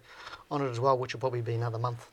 [0.52, 2.10] on it as well, which will probably be another month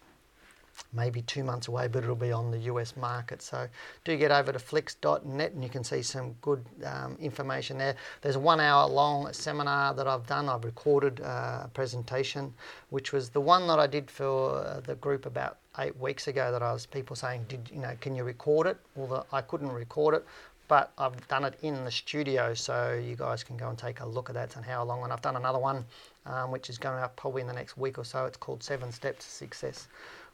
[0.92, 3.42] maybe two months away, but it'll be on the US market.
[3.42, 3.68] So
[4.04, 7.96] do get over to flixx.net and you can see some good um, information there.
[8.22, 10.48] There's a one hour long seminar that I've done.
[10.48, 12.52] I've recorded uh, a presentation,
[12.90, 16.50] which was the one that I did for uh, the group about eight weeks ago
[16.52, 18.78] that I was people saying, did you know, can you record it?
[18.94, 20.26] Well, I couldn't record it.
[20.68, 24.06] But I've done it in the studio, so you guys can go and take a
[24.06, 25.04] look at that and how long.
[25.04, 25.84] And I've done another one,
[26.24, 28.24] um, which is going up probably in the next week or so.
[28.24, 29.86] It's called Seven Steps to Success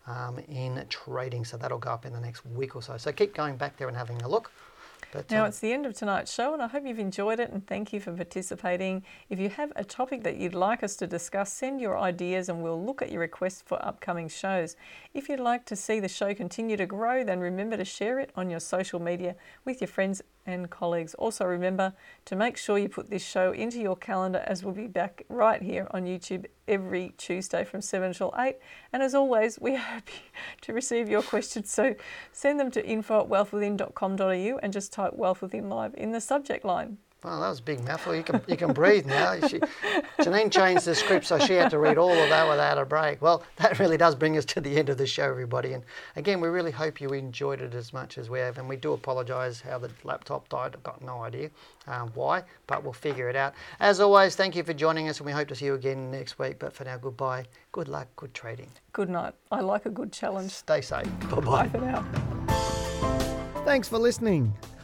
[0.07, 1.45] um, in trading.
[1.45, 2.97] So that'll go up in the next week or so.
[2.97, 4.51] So keep going back there and having a look.
[5.13, 7.51] But Now um, it's the end of tonight's show, and I hope you've enjoyed it
[7.51, 9.05] and thank you for participating.
[9.29, 12.63] If you have a topic that you'd like us to discuss, send your ideas and
[12.63, 14.75] we'll look at your requests for upcoming shows.
[15.13, 18.31] If you'd like to see the show continue to grow, then remember to share it
[18.37, 19.37] on your social media
[19.67, 21.15] with your friends and colleagues.
[21.15, 21.93] Also, remember
[22.25, 25.63] to make sure you put this show into your calendar as we'll be back right
[25.63, 28.57] here on YouTube every Tuesday from 7 till 8.
[28.93, 30.23] And as always, we are happy
[30.63, 31.71] to receive your questions.
[31.71, 31.95] So
[32.33, 36.65] send them to info at wealthwithin.com.au and just type Wealth Within Live in the subject
[36.65, 36.99] line.
[37.25, 38.17] Well, that was a big mouthful.
[38.17, 39.39] You can you can breathe now.
[39.47, 39.61] She,
[40.21, 43.23] Janine changed the script, so she had to read all of that without a break.
[43.23, 45.73] Well, that really does bring us to the end of the show, everybody.
[45.73, 45.85] And
[46.17, 48.59] again, we really hope you enjoyed it as much as we have.
[48.59, 50.73] And we do apologise how the laptop died.
[50.75, 51.51] I've got no idea
[51.87, 53.55] um, why, but we'll figure it out.
[53.79, 56.41] As always, thank you for joining us, and we hope to see you again next
[56.41, 56.59] week.
[56.59, 57.45] But for now, goodbye.
[57.71, 58.09] Good luck.
[58.17, 58.71] Good trading.
[58.93, 59.35] Good night.
[59.53, 60.51] I like a good challenge.
[60.51, 61.07] Stay safe.
[61.31, 61.69] Bye Bye bye.
[61.69, 62.05] for now.
[63.65, 64.53] Thanks for listening.